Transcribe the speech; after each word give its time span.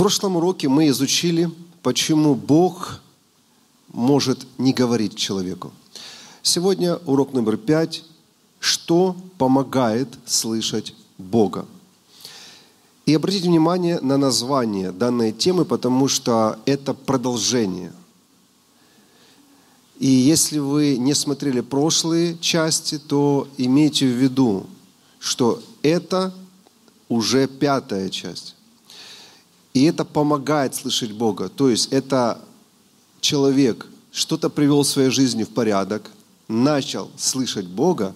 прошлом 0.00 0.36
уроке 0.36 0.66
мы 0.66 0.88
изучили, 0.88 1.50
почему 1.82 2.34
Бог 2.34 3.02
может 3.88 4.46
не 4.56 4.72
говорить 4.72 5.14
человеку. 5.14 5.72
Сегодня 6.40 6.96
урок 7.04 7.34
номер 7.34 7.58
пять. 7.58 8.04
Что 8.60 9.14
помогает 9.36 10.08
слышать 10.24 10.94
Бога? 11.18 11.66
И 13.04 13.12
обратите 13.12 13.48
внимание 13.48 14.00
на 14.00 14.16
название 14.16 14.90
данной 14.90 15.32
темы, 15.32 15.66
потому 15.66 16.08
что 16.08 16.58
это 16.64 16.94
продолжение. 16.94 17.92
И 19.98 20.06
если 20.06 20.60
вы 20.60 20.96
не 20.96 21.12
смотрели 21.12 21.60
прошлые 21.60 22.38
части, 22.38 22.98
то 22.98 23.46
имейте 23.58 24.06
в 24.06 24.16
виду, 24.16 24.66
что 25.18 25.62
это 25.82 26.32
уже 27.10 27.46
пятая 27.46 28.08
часть. 28.08 28.54
И 29.72 29.84
это 29.84 30.04
помогает 30.04 30.74
слышать 30.74 31.12
Бога. 31.12 31.48
То 31.48 31.70
есть 31.70 31.92
это 31.92 32.40
человек 33.20 33.86
что-то 34.12 34.50
привел 34.50 34.82
в 34.82 34.88
своей 34.88 35.10
жизни 35.10 35.44
в 35.44 35.50
порядок, 35.50 36.10
начал 36.48 37.10
слышать 37.16 37.66
Бога, 37.66 38.14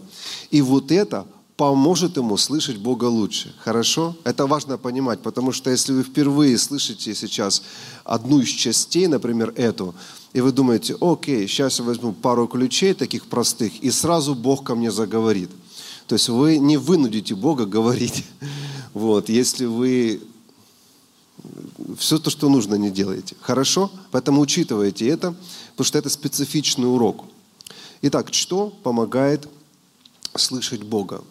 и 0.50 0.60
вот 0.60 0.90
это 0.90 1.26
поможет 1.56 2.16
ему 2.16 2.36
слышать 2.36 2.78
Бога 2.78 3.04
лучше. 3.04 3.54
Хорошо? 3.60 4.16
Это 4.24 4.46
важно 4.46 4.76
понимать, 4.76 5.20
потому 5.20 5.52
что 5.52 5.70
если 5.70 5.92
вы 5.92 6.02
впервые 6.02 6.59
слышите 6.59 7.14
сейчас 7.14 7.62
одну 8.02 8.40
из 8.40 8.48
частей, 8.48 9.06
например, 9.06 9.52
эту, 9.56 9.95
и 10.32 10.40
вы 10.40 10.50
думаете, 10.50 10.96
окей, 11.00 11.46
сейчас 11.46 11.78
я 11.78 11.84
возьму 11.84 12.12
пару 12.12 12.48
ключей 12.48 12.92
таких 12.95 13.26
простых, 13.26 13.73
и 13.80 13.90
сразу 13.92 14.34
Бог 14.34 14.64
ко 14.64 14.74
мне 14.74 14.90
заговорит. 14.90 15.50
То 16.09 16.16
есть 16.16 16.28
вы 16.28 16.59
не 16.59 16.76
вынудите 16.76 17.34
Бога 17.34 17.66
говорить. 17.66 18.24
Вот, 18.95 19.28
если 19.28 19.64
вы 19.64 20.23
все 21.98 22.18
то, 22.18 22.30
что 22.30 22.48
нужно, 22.48 22.74
не 22.74 22.90
делаете. 22.90 23.36
Хорошо? 23.40 23.90
Поэтому 24.10 24.40
учитывайте 24.40 25.06
это, 25.08 25.34
потому 25.73 25.84
что 25.84 25.98
это 25.98 26.09
специфичный 26.09 26.92
урок. 26.92 27.24
Итак, 28.02 28.32
что 28.32 28.70
помогает 28.82 29.48
слышать 30.34 30.82
Бога? 30.82 31.23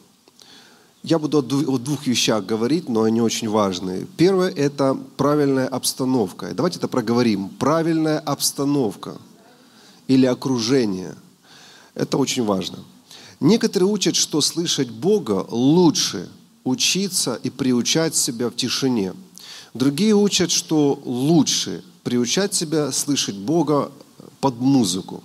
Я 1.03 1.20
буду 1.20 1.39
о 1.39 1.78
двух 1.78 2.08
вещах 2.08 2.45
говорить, 2.45 2.88
но 2.88 3.03
они 3.03 3.22
очень 3.22 3.50
важные. 3.50 4.08
Первое– 4.16 4.50
это 4.55 4.97
правильная 5.17 5.67
обстановка. 5.67 6.53
Давайте 6.53 6.77
это 6.77 6.88
проговорим. 6.88 7.50
Правильная 7.50 8.20
обстановка 8.20 9.17
или 10.08 10.25
окружение. 10.25 11.16
Это 11.94 12.17
очень 12.17 12.45
важно. 12.45 12.80
Некоторые 13.42 13.89
учат, 13.89 14.16
что 14.16 14.39
слышать 14.39 14.89
Бога 14.89 15.45
лучше 15.50 16.30
учиться 16.64 17.38
и 17.44 17.50
приучать 17.50 18.16
себя 18.16 18.50
в 18.50 18.55
тишине– 18.55 19.14
Другие 19.74 20.14
учат, 20.14 20.52
что 20.52 21.02
лучше 21.04 21.84
приучать 22.04 22.54
себя 22.54 22.92
слышать 22.92 23.36
Бога 23.36 23.92
под 24.40 24.60
музыку. 24.60 25.24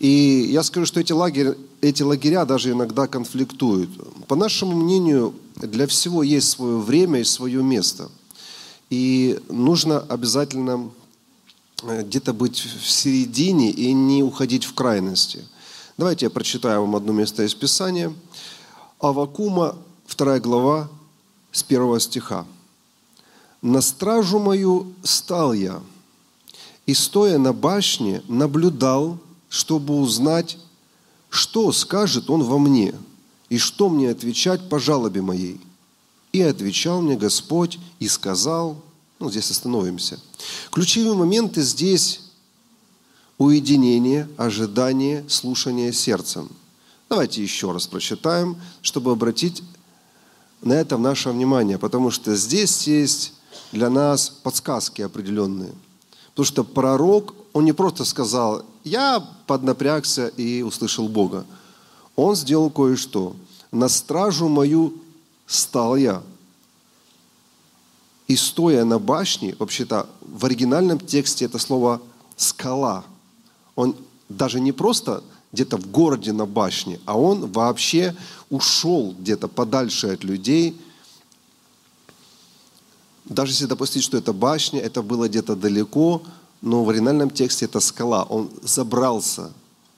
И 0.00 0.48
я 0.50 0.64
скажу, 0.64 0.86
что 0.86 0.98
эти 0.98 1.12
лагеря, 1.12 1.54
эти 1.80 2.02
лагеря 2.02 2.44
даже 2.44 2.72
иногда 2.72 3.06
конфликтуют. 3.06 3.90
По 4.26 4.34
нашему 4.34 4.76
мнению, 4.76 5.34
для 5.54 5.86
всего 5.86 6.24
есть 6.24 6.48
свое 6.48 6.78
время 6.78 7.20
и 7.20 7.24
свое 7.24 7.62
место. 7.62 8.10
И 8.90 9.38
нужно 9.48 10.00
обязательно 10.00 10.90
э, 11.84 12.02
где-то 12.02 12.32
быть 12.32 12.58
в 12.58 12.90
середине 12.90 13.70
и 13.70 13.92
не 13.92 14.24
уходить 14.24 14.64
в 14.64 14.74
крайности. 14.74 15.44
Давайте 15.96 16.26
я 16.26 16.30
прочитаю 16.30 16.80
вам 16.80 16.96
одно 16.96 17.12
место 17.12 17.44
из 17.44 17.54
Писания. 17.54 18.12
Авакума, 18.98 19.76
2 20.08 20.40
глава, 20.40 20.88
с 21.52 21.62
1 21.62 22.00
стиха. 22.00 22.44
На 23.62 23.80
стражу 23.80 24.40
мою 24.40 24.92
стал 25.04 25.52
я, 25.52 25.80
и 26.84 26.94
стоя 26.94 27.38
на 27.38 27.52
башне, 27.52 28.22
наблюдал, 28.26 29.18
чтобы 29.48 29.94
узнать, 29.94 30.58
что 31.30 31.70
скажет 31.70 32.28
он 32.28 32.42
во 32.42 32.58
мне, 32.58 32.92
и 33.48 33.58
что 33.58 33.88
мне 33.88 34.10
отвечать 34.10 34.68
по 34.68 34.80
жалобе 34.80 35.22
моей. 35.22 35.60
И 36.32 36.40
отвечал 36.40 37.02
мне 37.02 37.16
Господь 37.16 37.78
и 38.00 38.08
сказал, 38.08 38.82
ну, 39.20 39.30
здесь 39.30 39.50
остановимся. 39.50 40.18
Ключевые 40.72 41.14
моменты 41.14 41.62
здесь 41.62 42.20
уединение, 43.38 44.28
ожидание, 44.36 45.24
слушание 45.28 45.92
сердцем. 45.92 46.50
Давайте 47.08 47.42
еще 47.42 47.70
раз 47.70 47.86
прочитаем, 47.86 48.56
чтобы 48.80 49.12
обратить 49.12 49.62
на 50.62 50.72
это 50.72 50.96
наше 50.96 51.30
внимание, 51.30 51.78
потому 51.78 52.10
что 52.10 52.34
здесь 52.34 52.86
есть 52.88 53.34
для 53.72 53.90
нас 53.90 54.28
подсказки 54.28 55.02
определенные. 55.02 55.72
Потому 56.30 56.46
что 56.46 56.64
пророк, 56.64 57.34
он 57.52 57.64
не 57.64 57.72
просто 57.72 58.04
сказал, 58.04 58.64
я 58.84 59.20
поднапрягся 59.46 60.28
и 60.28 60.62
услышал 60.62 61.08
Бога. 61.08 61.44
Он 62.16 62.36
сделал 62.36 62.70
кое-что. 62.70 63.34
На 63.70 63.88
стражу 63.88 64.48
мою 64.48 64.94
стал 65.46 65.96
я. 65.96 66.22
И 68.28 68.36
стоя 68.36 68.84
на 68.84 68.98
башне, 68.98 69.56
вообще-то 69.58 70.08
в 70.20 70.44
оригинальном 70.44 70.98
тексте 70.98 71.46
это 71.46 71.58
слово 71.58 72.00
«скала». 72.36 73.04
Он 73.74 73.96
даже 74.28 74.60
не 74.60 74.72
просто 74.72 75.22
где-то 75.52 75.76
в 75.76 75.90
городе 75.90 76.32
на 76.32 76.46
башне, 76.46 76.98
а 77.04 77.18
он 77.18 77.50
вообще 77.50 78.14
ушел 78.48 79.14
где-то 79.18 79.48
подальше 79.48 80.08
от 80.08 80.24
людей– 80.24 80.78
даже 83.32 83.52
если 83.52 83.66
допустить, 83.66 84.02
что 84.02 84.16
это 84.16 84.32
башня, 84.32 84.80
это 84.80 85.02
было 85.02 85.28
где-то 85.28 85.56
далеко, 85.56 86.22
но 86.60 86.84
в 86.84 86.90
оригинальном 86.90 87.30
тексте 87.30 87.64
это 87.64 87.80
скала. 87.80 88.24
Он 88.24 88.50
забрался 88.62 89.52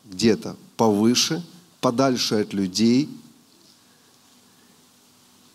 где-то 0.04 0.56
повыше, 0.76 1.44
подальше 1.80 2.36
от 2.36 2.52
людей. 2.52 3.08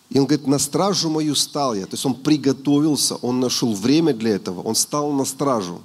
И 0.09 0.19
он 0.19 0.25
говорит, 0.25 0.47
на 0.47 0.59
стражу 0.59 1.09
мою 1.09 1.35
стал 1.35 1.75
я. 1.75 1.85
То 1.85 1.94
есть 1.94 2.06
он 2.06 2.16
приготовился, 2.16 3.16
он 3.17 3.40
нашел 3.40 3.73
время 3.73 4.13
для 4.13 4.35
этого, 4.35 4.61
он 4.61 4.75
стал 4.75 5.11
на 5.11 5.25
стражу. 5.25 5.81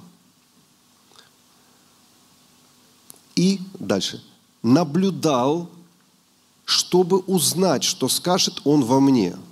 И 3.35 3.59
дальше. 3.79 4.23
Наблюдал, 4.63 5.69
чтобы 6.63 7.19
узнать, 7.19 7.83
что 7.83 8.07
скажет 8.09 8.61
он 8.63 8.83
во 8.83 8.99
мне– 8.99 9.35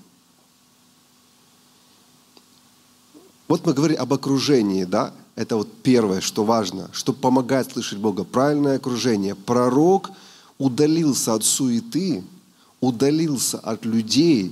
Вот 3.54 3.68
мы 3.68 3.74
говорим 3.76 4.02
об 4.02 4.12
окружении, 4.12 4.84
да? 4.84 5.14
Это 5.36 5.58
вот 5.58 5.72
первое, 5.84 6.22
что 6.22 6.44
важно, 6.44 6.90
что 6.92 7.14
помогает 7.14 7.72
слышать 7.72 8.00
Бога. 8.00 8.24
Правильное 8.24 8.78
окружение. 8.78 9.36
Пророк 9.36 10.10
удалился 10.58 11.36
от 11.36 11.44
суеты, 11.44 12.24
удалился 12.82 13.60
от 13.60 13.86
людей, 13.86 14.52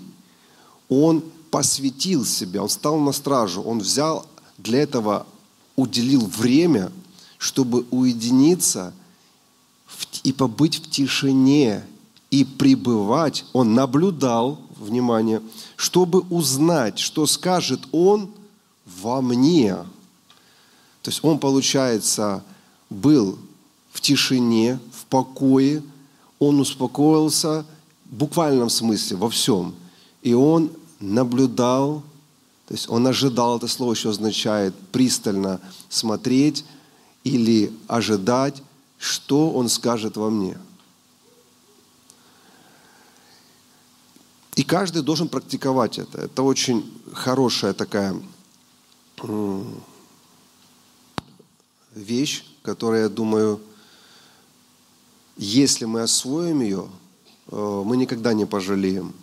он 0.88 1.24
посвятил 1.50 2.26
себя, 2.26 2.62
он 2.62 2.70
стал 2.70 3.00
на 3.00 3.12
стражу, 3.12 3.64
он 3.64 3.80
взял 3.80 4.28
для 4.60 4.84
этого, 4.84 5.26
уделил 5.76 6.28
время, 6.28 6.92
чтобы 7.40 7.88
уединиться 7.90 8.94
и 10.22 10.32
побыть 10.32 10.76
в 10.76 10.92
тишине, 10.92 11.84
и 12.30 12.44
пребывать. 12.44 13.46
Он 13.54 13.74
наблюдал, 13.74 14.60
внимание, 14.78 15.42
чтобы 15.76 16.20
узнать, 16.30 17.00
что 17.00 17.26
скажет 17.26 17.82
он– 17.92 18.30
во 19.00 19.22
мне. 19.22 19.76
То 21.02 21.10
есть 21.10 21.24
он, 21.24 21.40
получается, 21.40 22.44
был 22.90 23.38
в 23.92 24.02
тишине, 24.02 24.80
в 24.94 25.06
покое, 25.06 25.84
он 26.40 26.60
успокоился 26.60 27.66
в 28.06 28.16
буквальном 28.16 28.70
смысле 28.70 29.18
во 29.18 29.30
всем. 29.30 29.76
И 30.22 30.34
он 30.34 30.72
наблюдал, 31.00 32.04
то 32.68 32.74
есть 32.74 32.90
он 32.90 33.08
ожидал, 33.08 33.58
это 33.58 33.68
слово 33.68 33.94
еще 33.94 34.10
означает 34.10 34.76
пристально 34.92 35.60
смотреть 35.90 36.66
или 37.24 37.72
ожидать, 37.88 38.62
что 38.98 39.52
он 39.52 39.70
скажет 39.70 40.18
во 40.18 40.30
мне. 40.30 40.58
И 44.56 44.64
каждый 44.64 45.02
должен 45.02 45.28
практиковать 45.28 45.98
это. 45.98 46.20
Это 46.22 46.44
очень 46.44 46.86
хорошая 47.14 47.74
такая 47.74 48.16
вещь, 51.94 52.44
которая, 52.62 53.04
я 53.04 53.10
думаю, 53.10 53.60
если 55.38 55.86
мы 55.86 56.02
освоим 56.02 56.62
ее, 56.62 56.88
э, 57.48 57.84
мы 57.86 57.98
никогда 57.98 58.34
не 58.34 58.46
пожалеем. 58.46 59.14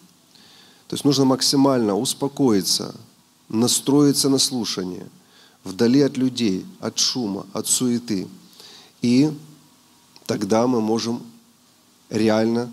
То 0.87 0.95
есть 0.95 1.05
нужно 1.05 1.25
максимально 1.25 1.97
успокоиться, 1.97 2.95
настроиться 3.49 4.29
на 4.29 4.39
слушание, 4.39 5.06
вдали 5.65 6.01
от 6.01 6.17
людей, 6.17 6.67
от 6.81 6.99
шума, 6.99 7.47
от 7.53 7.67
суеты. 7.67 8.27
И 9.03 9.31
тогда 10.27 10.67
мы 10.67 10.81
можем 10.81 11.23
реально 12.11 12.71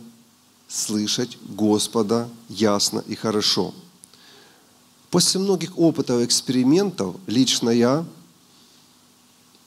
слышать 0.68 1.38
Господа 1.50 2.30
ясно 2.50 3.04
и 3.08 3.16
хорошо– 3.16 3.74
После 5.16 5.40
многих 5.40 5.80
опытов 5.80 6.24
экспериментов 6.24 7.16
лично 7.26 7.70
я 7.70 8.04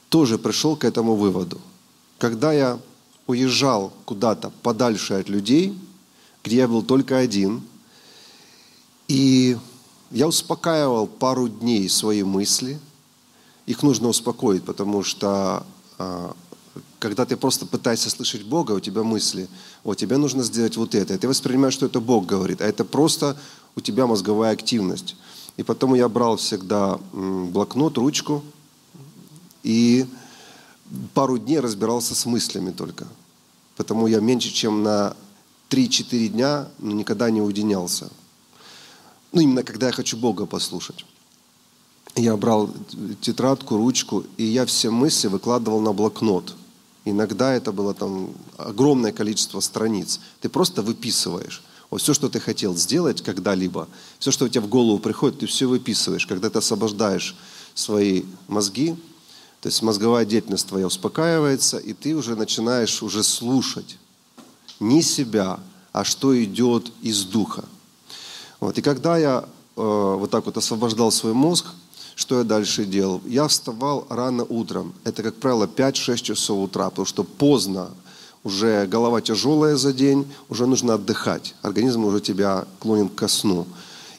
тоже 0.09 0.37
пришел 0.37 0.75
к 0.75 0.85
этому 0.85 1.15
выводу. 1.15 1.59
Когда 2.19 2.53
я 2.53 2.79
уезжал 3.25 3.91
куда-то 4.05 4.51
подальше 4.61 5.15
от 5.15 5.27
людей, 5.27 5.75
где 6.43 6.57
я 6.57 6.67
был 6.67 6.83
только 6.83 7.17
один, 7.17 7.63
и 9.07 9.57
я 10.11 10.27
успокаивал 10.27 11.07
пару 11.07 11.49
дней 11.49 11.89
свои 11.89 12.21
мысли. 12.21 12.79
Их 13.65 13.81
нужно 13.81 14.09
успокоить, 14.09 14.63
потому 14.63 15.01
что 15.01 15.65
а, 15.97 16.35
когда 16.99 17.25
ты 17.25 17.35
просто 17.35 17.65
пытаешься 17.65 18.11
слышать 18.11 18.43
Бога, 18.43 18.73
у 18.73 18.79
тебя 18.79 19.01
мысли, 19.01 19.47
о, 19.83 19.95
тебе 19.95 20.17
нужно 20.17 20.43
сделать 20.43 20.77
вот 20.77 20.93
это. 20.93 21.15
И 21.15 21.17
ты 21.17 21.27
воспринимаешь, 21.27 21.73
что 21.73 21.87
это 21.87 21.99
Бог 21.99 22.27
говорит, 22.27 22.61
а 22.61 22.65
это 22.65 22.85
просто 22.85 23.35
у 23.75 23.81
тебя 23.81 24.05
мозговая 24.05 24.53
активность. 24.53 25.15
И 25.59 25.63
потом 25.63 25.93
я 25.93 26.07
брал 26.07 26.37
всегда 26.37 27.01
блокнот, 27.11 27.97
ручку 27.97 28.45
и 29.61 30.05
пару 31.13 31.37
дней 31.37 31.59
разбирался 31.59 32.15
с 32.15 32.25
мыслями 32.25 32.71
только. 32.71 33.05
Потому 33.75 34.07
я 34.07 34.21
меньше, 34.21 34.53
чем 34.53 34.83
на 34.83 35.17
3-4 35.69 36.27
дня 36.29 36.69
ну, 36.79 36.91
никогда 36.91 37.29
не 37.29 37.41
уединялся. 37.41 38.09
Ну, 39.33 39.41
именно 39.41 39.63
когда 39.63 39.87
я 39.87 39.91
хочу 39.91 40.15
Бога 40.15 40.45
послушать. 40.45 41.05
Я 42.15 42.37
брал 42.37 42.69
тетрадку, 43.19 43.75
ручку, 43.75 44.23
и 44.37 44.45
я 44.45 44.65
все 44.65 44.91
мысли 44.91 45.27
выкладывал 45.27 45.81
на 45.81 45.91
блокнот. 45.91 46.55
Иногда 47.03 47.53
это 47.53 47.73
было 47.73 47.93
там 47.93 48.29
огромное 48.55 49.11
количество 49.11 49.59
страниц. 49.59 50.21
Ты 50.39 50.47
просто 50.47 50.83
выписываешь. 50.83 51.61
Вот 51.89 52.01
все, 52.01 52.13
что 52.13 52.29
ты 52.29 52.39
хотел 52.39 52.75
сделать 52.75 53.21
когда-либо, 53.21 53.87
все, 54.19 54.31
что 54.31 54.45
у 54.45 54.49
тебя 54.49 54.61
в 54.61 54.67
голову 54.67 54.99
приходит, 54.99 55.39
ты 55.39 55.47
все 55.47 55.67
выписываешь. 55.67 56.27
Когда 56.27 56.49
ты 56.49 56.59
освобождаешь 56.59 57.35
свои 57.73 58.23
мозги, 58.47 58.95
то 59.61 59.67
есть 59.67 59.81
мозговая 59.81 60.25
деятельность 60.25 60.67
твоя 60.67 60.87
успокаивается, 60.87 61.77
и 61.77 61.93
ты 61.93 62.15
уже 62.15 62.35
начинаешь 62.35 63.01
уже 63.01 63.23
слушать 63.23 63.97
не 64.79 65.01
себя, 65.01 65.59
а 65.91 66.03
что 66.03 66.41
идет 66.41 66.91
из 67.01 67.23
духа. 67.23 67.65
Вот. 68.59 68.77
И 68.77 68.81
когда 68.81 69.17
я 69.17 69.45
э, 69.75 69.81
вот 69.81 70.29
так 70.29 70.45
вот 70.45 70.57
освобождал 70.57 71.11
свой 71.11 71.33
мозг, 71.33 71.65
что 72.15 72.37
я 72.39 72.43
дальше 72.43 72.85
делал? 72.85 73.21
Я 73.25 73.47
вставал 73.47 74.05
рано 74.09 74.43
утром. 74.43 74.93
Это, 75.05 75.23
как 75.23 75.35
правило, 75.35 75.67
5-6 75.67 76.17
часов 76.17 76.59
утра, 76.59 76.89
потому 76.89 77.05
что 77.05 77.23
поздно, 77.23 77.91
уже 78.43 78.87
голова 78.87 79.21
тяжелая 79.21 79.75
за 79.75 79.93
день, 79.93 80.25
уже 80.49 80.65
нужно 80.65 80.95
отдыхать. 80.95 81.55
Организм 81.61 82.05
уже 82.05 82.21
тебя 82.21 82.65
клонит 82.79 83.13
ко 83.13 83.27
сну. 83.27 83.65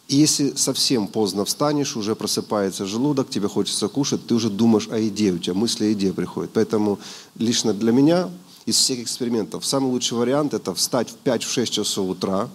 И 0.08 0.16
если 0.16 0.54
совсем 0.56 1.06
поздно 1.06 1.44
встанешь, 1.44 1.96
уже 1.96 2.16
просыпается 2.16 2.84
желудок, 2.84 3.30
тебе 3.30 3.48
хочется 3.48 3.86
кушать, 3.88 4.26
ты 4.26 4.34
уже 4.34 4.50
думаешь 4.50 4.88
о 4.90 4.98
еде, 4.98 5.32
у 5.32 5.38
тебя 5.38 5.54
мысли 5.54 5.84
о 5.84 5.88
еде 5.88 6.12
приходят. 6.12 6.50
Поэтому 6.52 6.98
лично 7.36 7.72
для 7.72 7.92
меня 7.92 8.28
из 8.66 8.76
всех 8.76 8.98
экспериментов 8.98 9.64
самый 9.64 9.90
лучший 9.90 10.18
вариант– 10.18 10.52
это 10.54 10.74
встать 10.74 11.10
в 11.10 11.26
5-6 11.26 11.66
часов 11.66 12.10
утра. 12.10 12.48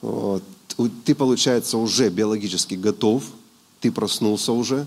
Вот. 0.00 0.42
Ты, 1.04 1.16
получается, 1.16 1.78
уже 1.78 2.08
биологически 2.08 2.74
готов, 2.74 3.24
ты 3.80 3.90
проснулся 3.90 4.52
уже, 4.52 4.86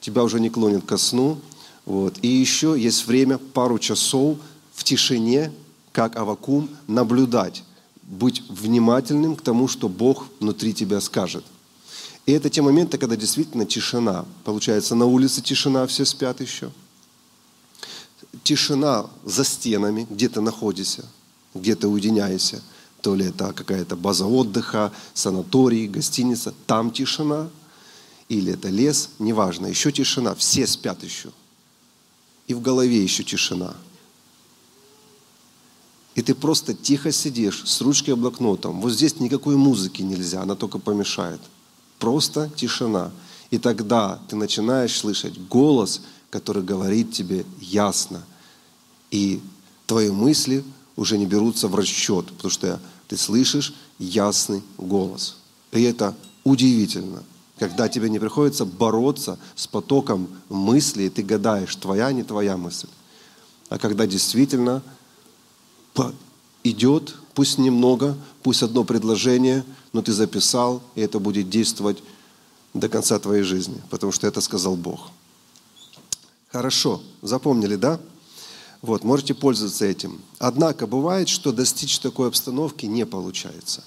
тебя 0.00 0.22
уже 0.22 0.38
не 0.38 0.48
клонит 0.48 0.84
ко 0.84 0.96
сну. 0.96 1.38
Вот. 1.84 2.14
И 2.22 2.28
еще 2.28 2.76
есть 2.78 3.06
время, 3.08 3.38
пару 3.38 3.80
часов 3.80 4.38
в 4.82 4.84
тишине, 4.84 5.52
как 5.92 6.16
авакум, 6.16 6.68
наблюдать, 6.88 7.62
быть 8.02 8.42
внимательным 8.48 9.36
к 9.36 9.42
тому, 9.42 9.68
что 9.68 9.88
Бог 9.88 10.26
внутри 10.40 10.74
тебя 10.74 11.00
скажет. 11.00 11.44
И 12.26 12.32
это 12.32 12.50
те 12.50 12.62
моменты, 12.62 12.98
когда 12.98 13.14
действительно 13.14 13.64
тишина. 13.64 14.24
Получается, 14.42 14.96
на 14.96 15.06
улице 15.06 15.40
тишина, 15.40 15.86
все 15.86 16.04
спят 16.04 16.40
еще. 16.40 16.72
Тишина 18.42 19.06
за 19.24 19.44
стенами, 19.44 20.08
где 20.10 20.28
ты 20.28 20.40
находишься, 20.40 21.04
где 21.54 21.76
ты 21.76 21.86
уединяешься. 21.86 22.60
То 23.02 23.14
ли 23.14 23.26
это 23.26 23.52
какая-то 23.52 23.94
база 23.94 24.26
отдыха, 24.26 24.92
санаторий, 25.14 25.86
гостиница. 25.86 26.52
Там 26.66 26.90
тишина. 26.90 27.50
Или 28.28 28.54
это 28.54 28.68
лес, 28.68 29.10
неважно. 29.20 29.66
Еще 29.66 29.92
тишина. 29.92 30.34
Все 30.34 30.66
спят 30.66 31.04
еще. 31.04 31.30
И 32.48 32.54
в 32.54 32.60
голове 32.60 33.00
еще 33.00 33.22
тишина. 33.22 33.76
И 36.14 36.22
ты 36.22 36.34
просто 36.34 36.74
тихо 36.74 37.10
сидишь 37.10 37.62
с 37.64 37.80
ручкой 37.80 38.10
и 38.10 38.14
блокнотом. 38.14 38.80
Вот 38.80 38.92
здесь 38.92 39.18
никакой 39.18 39.56
музыки 39.56 40.02
нельзя, 40.02 40.42
она 40.42 40.54
только 40.54 40.78
помешает. 40.78 41.40
Просто 41.98 42.50
тишина. 42.54 43.10
И 43.50 43.58
тогда 43.58 44.20
ты 44.28 44.36
начинаешь 44.36 44.96
слышать 44.96 45.38
голос, 45.48 46.02
который 46.30 46.62
говорит 46.62 47.12
тебе 47.12 47.46
ясно. 47.60 48.22
И 49.10 49.40
твои 49.86 50.10
мысли 50.10 50.64
уже 50.96 51.16
не 51.16 51.26
берутся 51.26 51.68
в 51.68 51.74
расчет, 51.74 52.26
потому 52.26 52.50
что 52.50 52.80
ты 53.08 53.16
слышишь 53.16 53.74
ясный 53.98 54.62
голос. 54.78 55.36
И 55.70 55.82
это 55.82 56.14
удивительно, 56.44 57.22
когда 57.58 57.88
тебе 57.88 58.10
не 58.10 58.18
приходится 58.18 58.64
бороться 58.64 59.38
с 59.54 59.66
потоком 59.66 60.28
мыслей, 60.48 61.08
ты 61.08 61.22
гадаешь, 61.22 61.76
твоя, 61.76 62.12
не 62.12 62.22
твоя 62.22 62.56
мысль. 62.56 62.88
А 63.68 63.78
когда 63.78 64.06
действительно 64.06 64.82
идет, 66.64 67.14
пусть 67.34 67.58
немного, 67.58 68.16
пусть 68.42 68.62
одно 68.62 68.84
предложение, 68.84 69.64
но 69.92 70.02
ты 70.02 70.12
записал, 70.12 70.82
и 70.94 71.00
это 71.00 71.18
будет 71.18 71.50
действовать 71.50 72.02
до 72.74 72.88
конца 72.88 73.18
твоей 73.18 73.42
жизни, 73.42 73.80
потому 73.90 74.12
что 74.12 74.26
это 74.26 74.40
сказал 74.40 74.76
Бог. 74.76 75.10
Хорошо, 76.50 77.02
запомнили, 77.22 77.76
да? 77.76 78.00
Вот, 78.82 79.04
можете 79.04 79.32
пользоваться 79.32 79.84
этим. 79.84 80.20
Однако 80.38 80.86
бывает, 80.86 81.28
что 81.28 81.52
достичь 81.52 81.98
такой 81.98 82.28
обстановки 82.28 82.84
не 82.86 83.06
получается. 83.06 83.84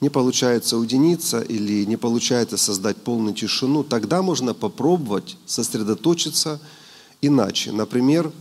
Не 0.00 0.08
получается 0.08 0.76
уединиться 0.76 1.40
или 1.40 1.84
не 1.84 1.96
получается 1.96 2.56
создать 2.56 2.96
полную 2.96 3.34
тишину, 3.34 3.84
тогда 3.84 4.20
можно 4.20 4.52
попробовать 4.54 5.36
сосредоточиться 5.46 6.60
иначе. 7.20 7.70
Например, 7.70 8.32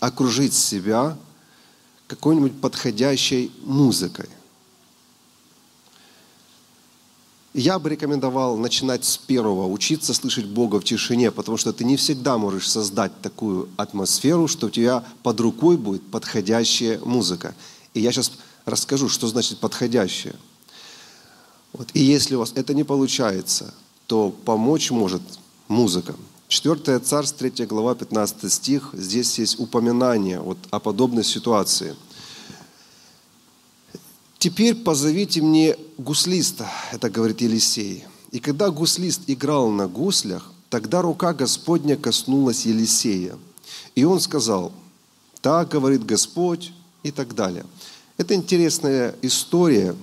окружить 0.00 0.54
себя 0.54 1.16
какой-нибудь 2.06 2.60
подходящей 2.60 3.52
музыкой. 3.62 4.28
Я 7.52 7.78
бы 7.78 7.90
рекомендовал 7.90 8.56
начинать 8.56 9.04
с 9.04 9.16
первого, 9.16 9.66
учиться 9.66 10.14
слышать 10.14 10.46
Бога 10.46 10.80
в 10.80 10.84
тишине, 10.84 11.30
потому 11.30 11.56
что 11.56 11.72
ты 11.72 11.84
не 11.84 11.96
всегда 11.96 12.38
можешь 12.38 12.70
создать 12.70 13.12
такую 13.22 13.68
атмосферу, 13.76 14.46
что 14.48 14.68
у 14.68 14.70
тебя 14.70 15.04
под 15.22 15.40
рукой 15.40 15.76
будет 15.76 16.08
подходящая 16.10 17.00
музыка. 17.00 17.54
И 17.92 18.00
я 18.00 18.12
сейчас 18.12 18.32
расскажу, 18.64 19.08
что 19.08 19.26
значит 19.26 19.58
подходящая. 19.58 20.36
Вот. 21.72 21.88
И 21.92 22.00
если 22.00 22.36
у 22.36 22.38
вас 22.38 22.52
это 22.54 22.72
не 22.72 22.84
получается, 22.84 23.74
то 24.06 24.30
помочь 24.30 24.90
может 24.90 25.22
музыка. 25.68 26.14
4 26.50 26.98
Царств, 26.98 27.38
3 27.38 27.64
глава, 27.66 27.94
15 27.94 28.52
стих. 28.52 28.90
Здесь 28.92 29.38
есть 29.38 29.60
упоминание 29.60 30.40
вот 30.40 30.58
о 30.70 30.80
подобной 30.80 31.22
ситуации. 31.22 31.94
«Теперь 34.38 34.74
позовите 34.74 35.42
мне 35.42 35.76
гуслиста», 35.96 36.68
это 36.90 37.08
говорит 37.08 37.40
Елисей. 37.40 38.04
И 38.32 38.40
когда 38.40 38.70
гуслист 38.70 39.22
играл 39.28 39.70
на 39.70 39.86
гуслях, 39.86 40.52
тогда 40.70 41.02
рука 41.02 41.34
Господня 41.34 41.96
коснулась 41.96 42.66
Елисея. 42.66 43.38
И 43.94 44.02
он 44.02 44.18
сказал, 44.18 44.72
так 45.40 45.68
говорит 45.68 46.04
Господь 46.04 46.72
и 47.04 47.12
так 47.12 47.36
далее. 47.36 47.64
Это 48.16 48.34
интересная 48.34 49.14
история. 49.22 49.94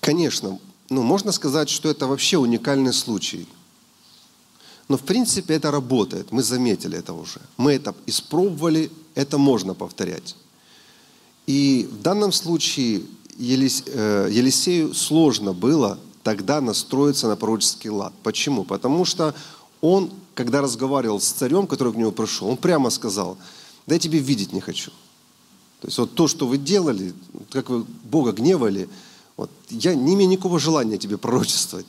Конечно, 0.00 0.58
ну, 0.90 1.02
можно 1.02 1.32
сказать, 1.32 1.68
что 1.68 1.88
это 1.88 2.06
вообще 2.06 2.38
уникальный 2.38 2.92
случай. 2.92 3.46
Но 4.88 4.96
в 4.96 5.02
принципе 5.02 5.54
это 5.54 5.70
работает, 5.70 6.32
мы 6.32 6.42
заметили 6.42 6.98
это 6.98 7.12
уже. 7.12 7.40
Мы 7.58 7.72
это 7.72 7.94
испробовали, 8.06 8.90
это 9.14 9.36
можно 9.36 9.74
повторять. 9.74 10.34
И 11.46 11.88
в 11.90 12.02
данном 12.02 12.32
случае 12.32 13.02
э, 13.38 14.28
Елисею 14.30 14.94
сложно 14.94 15.52
было 15.52 15.98
тогда 16.22 16.60
настроиться 16.60 17.28
на 17.28 17.36
пророческий 17.36 17.90
лад. 17.90 18.12
Почему? 18.22 18.64
Потому 18.64 19.04
что 19.04 19.34
он, 19.80 20.10
когда 20.34 20.60
разговаривал 20.62 21.20
с 21.20 21.28
царем, 21.28 21.66
который 21.66 21.92
к 21.92 21.96
нему 21.96 22.12
пришел, 22.12 22.48
он 22.48 22.56
прямо 22.56 22.90
сказал, 22.90 23.36
да 23.86 23.94
я 23.94 23.98
тебе 23.98 24.18
видеть 24.18 24.52
не 24.52 24.60
хочу. 24.60 24.90
То 25.80 25.88
есть 25.88 25.98
вот 25.98 26.14
то, 26.14 26.28
что 26.28 26.46
вы 26.46 26.58
делали, 26.58 27.14
как 27.50 27.70
вы 27.70 27.84
Бога 28.04 28.32
гневали, 28.32 28.88
вот, 29.38 29.50
я 29.70 29.94
не 29.94 30.14
имею 30.14 30.28
никакого 30.28 30.58
желания 30.58 30.98
тебе 30.98 31.16
пророчествовать. 31.16 31.86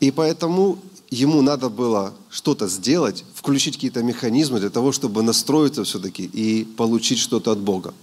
И 0.00 0.10
поэтому 0.10 0.78
ему 1.10 1.42
надо 1.42 1.68
было 1.68 2.12
что-то 2.28 2.66
сделать, 2.66 3.24
включить 3.32 3.76
какие-то 3.76 4.02
механизмы 4.02 4.58
для 4.58 4.68
того, 4.68 4.90
чтобы 4.90 5.22
настроиться 5.22 5.84
все-таки 5.84 6.24
и 6.24 6.64
получить 6.64 7.18
что-то 7.18 7.52
от 7.52 7.60
Бога. 7.60 7.94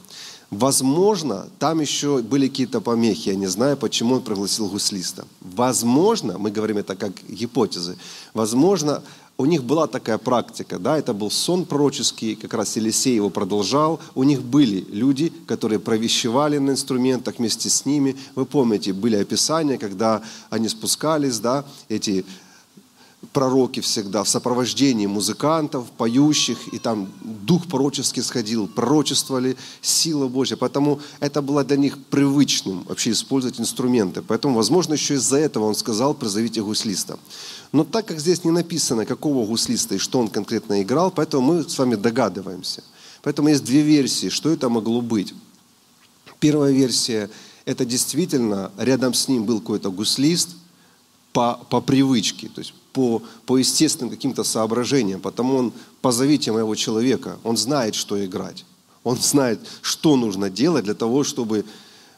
Возможно, 0.50 1.50
там 1.60 1.82
еще 1.82 2.20
были 2.20 2.48
какие-то 2.48 2.80
помехи, 2.80 3.30
я 3.30 3.36
не 3.36 3.48
знаю, 3.48 3.76
почему 3.76 4.16
он 4.16 4.22
пригласил 4.22 4.70
гуслиста. 4.70 5.26
Возможно, 5.42 6.38
мы 6.38 6.52
говорим 6.52 6.78
это 6.78 6.96
как 6.96 7.12
гипотезы, 7.28 7.98
возможно, 8.34 9.04
у 9.44 9.46
них 9.46 9.66
была 9.66 9.88
такая 9.88 10.18
практика, 10.18 10.80
да, 10.80 10.98
это 10.98 11.14
был 11.14 11.30
сон 11.30 11.66
пророческий, 11.66 12.36
как 12.36 12.54
раз 12.54 12.78
Елисей 12.78 13.16
его 13.16 13.30
продолжал. 13.30 14.00
У 14.16 14.24
них 14.24 14.42
были 14.42 14.86
люди, 14.90 15.34
которые 15.48 15.80
провещевали 15.80 16.60
на 16.60 16.72
инструментах 16.72 17.40
вместе 17.40 17.70
с 17.70 17.86
ними. 17.86 18.16
Вы 18.36 18.46
помните, 18.46 18.94
были 18.94 19.18
описания, 19.18 19.78
когда 19.78 20.22
они 20.50 20.70
спускались, 20.70 21.40
да, 21.40 21.66
эти 21.90 22.24
пророки 23.34 23.82
всегда 23.82 24.24
в 24.24 24.30
сопровождении 24.30 25.08
музыкантов, 25.08 25.92
поющих, 25.92 26.74
и 26.74 26.80
там 26.80 27.12
дух 27.22 27.68
пророческий 27.68 28.24
сходил, 28.24 28.68
пророчествовали, 28.68 29.58
сила 29.82 30.28
Божья. 30.28 30.56
Поэтому 30.56 31.02
это 31.20 31.42
было 31.42 31.66
для 31.66 31.78
них 31.78 31.98
привычным 32.06 32.84
вообще 32.84 33.12
использовать 33.12 33.60
инструменты. 33.60 34.22
Поэтому, 34.22 34.56
возможно, 34.56 34.94
еще 34.94 35.16
из-за 35.16 35.38
этого 35.38 35.66
он 35.66 35.76
сказал, 35.76 36.14
призовите 36.14 36.62
гуслиста. 36.62 37.20
Но 37.74 37.84
так 37.84 38.06
как 38.06 38.20
здесь 38.20 38.44
не 38.44 38.52
написано, 38.52 39.06
какого 39.06 39.46
гуслиста 39.48 39.96
и 39.96 39.98
что 39.98 40.20
он 40.20 40.28
конкретно 40.28 40.82
играл, 40.84 41.10
поэтому 41.10 41.54
мы 41.54 41.68
с 41.68 41.78
вами 41.78 41.96
догадываемся. 41.96 42.84
Поэтому 43.24 43.50
есть 43.50 43.64
две 43.66 43.82
версии, 43.82 44.30
что 44.30 44.52
это 44.52 44.70
могло 44.70 45.02
быть. 45.02 45.34
Первая 46.40 46.72
версия– 46.72 47.32
это 47.66 47.84
действительно 47.84 48.72
рядом 48.78 49.16
с 49.16 49.28
ним 49.28 49.46
был 49.46 49.60
какой-то 49.60 49.92
гуслист 49.92 50.50
по, 51.32 51.60
по 51.70 51.82
привычке, 51.82 52.48
то 52.48 52.60
есть 52.62 52.76
по, 52.92 53.24
по 53.48 53.58
естественным 53.58 54.12
каким-то 54.12 54.44
соображениям, 54.44 55.20
потому 55.20 55.56
он 55.56 55.74
позовите 56.02 56.52
моего 56.52 56.76
человека, 56.76 57.40
он 57.44 57.58
знает, 57.58 57.96
что 57.96 58.24
играть, 58.24 58.66
он 59.04 59.18
знает, 59.18 59.60
что 59.82 60.16
нужно 60.16 60.52
делать 60.52 60.84
для 60.86 60.94
того, 60.94 61.24
чтобы 61.24 61.66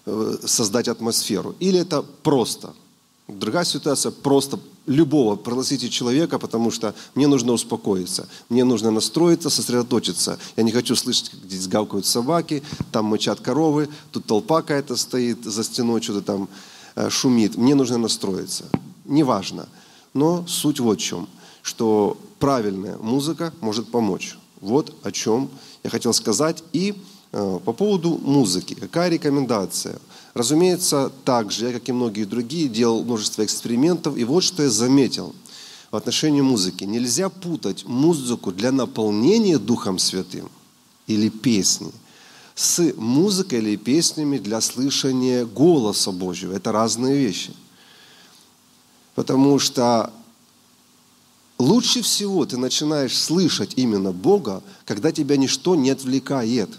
э, 0.05 0.37
создать 0.43 0.89
атмосферу. 0.89 1.55
Или 1.61 1.79
это 1.79 2.01
просто. 2.01 2.73
Другая 3.27 3.63
ситуация 3.63 4.11
просто 4.11 4.59
любого 4.85 5.35
пригласите 5.35 5.89
человека, 5.89 6.39
потому 6.39 6.71
что 6.71 6.93
мне 7.15 7.27
нужно 7.27 7.53
успокоиться, 7.53 8.27
мне 8.49 8.63
нужно 8.63 8.91
настроиться, 8.91 9.49
сосредоточиться. 9.49 10.37
Я 10.55 10.63
не 10.63 10.71
хочу 10.71 10.95
слышать, 10.95 11.29
как 11.29 11.39
здесь 11.41 11.67
гавкают 11.67 12.05
собаки, 12.05 12.63
там 12.91 13.05
мычат 13.05 13.39
коровы, 13.39 13.89
тут 14.11 14.25
толпа 14.25 14.61
какая-то 14.61 14.95
стоит 14.95 15.43
за 15.43 15.63
стеной, 15.63 16.01
что-то 16.01 16.21
там 16.21 16.49
э, 16.95 17.09
шумит. 17.09 17.57
Мне 17.57 17.75
нужно 17.75 17.97
настроиться. 17.97 18.65
Неважно. 19.05 19.67
Но 20.13 20.45
суть 20.47 20.79
вот 20.79 20.99
в 20.99 21.03
чем, 21.03 21.27
что 21.61 22.17
правильная 22.39 22.97
музыка 22.97 23.53
может 23.61 23.91
помочь. 23.91 24.37
Вот 24.61 24.95
о 25.03 25.11
чем 25.11 25.49
я 25.83 25.89
хотел 25.89 26.13
сказать. 26.13 26.63
И 26.73 26.95
по 27.35 27.73
поводу 27.73 28.19
музыки. 28.23 28.75
Какая 28.75 29.09
рекомендация? 29.09 29.99
Разумеется, 30.33 31.11
также, 31.23 31.67
я, 31.67 31.73
как 31.73 31.87
и 31.89 31.91
многие 31.91 32.23
другие, 32.23 32.69
делал 32.69 33.03
множество 33.03 33.43
экспериментов. 33.43 34.17
И 34.17 34.23
вот 34.23 34.43
что 34.43 34.63
я 34.63 34.69
заметил 34.69 35.35
в 35.91 35.95
отношении 35.95 36.41
музыки. 36.41 36.83
Нельзя 36.83 37.29
путать 37.29 37.85
музыку 37.85 38.51
для 38.51 38.71
наполнения 38.71 39.57
Духом 39.57 39.99
Святым 39.99 40.49
или 41.07 41.29
песни 41.29 41.91
с 42.55 42.93
музыкой 42.95 43.59
или 43.59 43.75
песнями 43.75 44.37
для 44.37 44.61
слышания 44.61 45.45
голоса 45.45 46.11
Божьего. 46.11 46.53
Это 46.53 46.71
разные 46.71 47.17
вещи– 47.17 47.53
Потому 49.15 49.59
что 49.59 50.11
лучше 51.57 52.01
всего 52.01 52.45
ты 52.45 52.57
начинаешь 52.57 53.17
слышать 53.17 53.73
именно 53.77 54.11
Бога, 54.11 54.61
когда 54.83 55.11
тебя 55.11 55.37
ничто 55.37 55.75
не 55.75 55.89
отвлекает. 55.89 56.69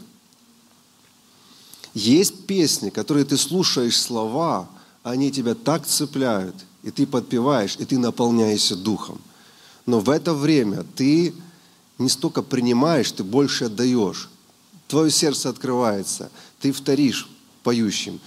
Есть 1.96 2.44
песни, 2.44 2.90
которые 2.90 3.24
ты 3.24 3.38
слушаешь 3.38 3.98
слова, 3.98 4.68
они 5.02 5.32
тебя 5.32 5.54
так 5.54 5.86
цепляют, 5.86 6.54
и 6.82 6.90
ты 6.90 7.06
подпеваешь, 7.06 7.76
и 7.78 7.86
ты 7.86 7.96
наполняешься 7.96 8.76
духом. 8.76 9.18
Но 9.86 10.00
в 10.00 10.10
это 10.10 10.34
время 10.34 10.84
ты 10.94 11.32
не 11.96 12.10
столько 12.10 12.42
принимаешь, 12.42 13.10
ты 13.12 13.24
больше 13.24 13.64
отдаешь. 13.64 14.28
Твое 14.88 15.10
сердце 15.10 15.48
открывается, 15.48 16.30
ты 16.60 16.70
вторишь 16.70 17.30
поющим, 17.62 18.20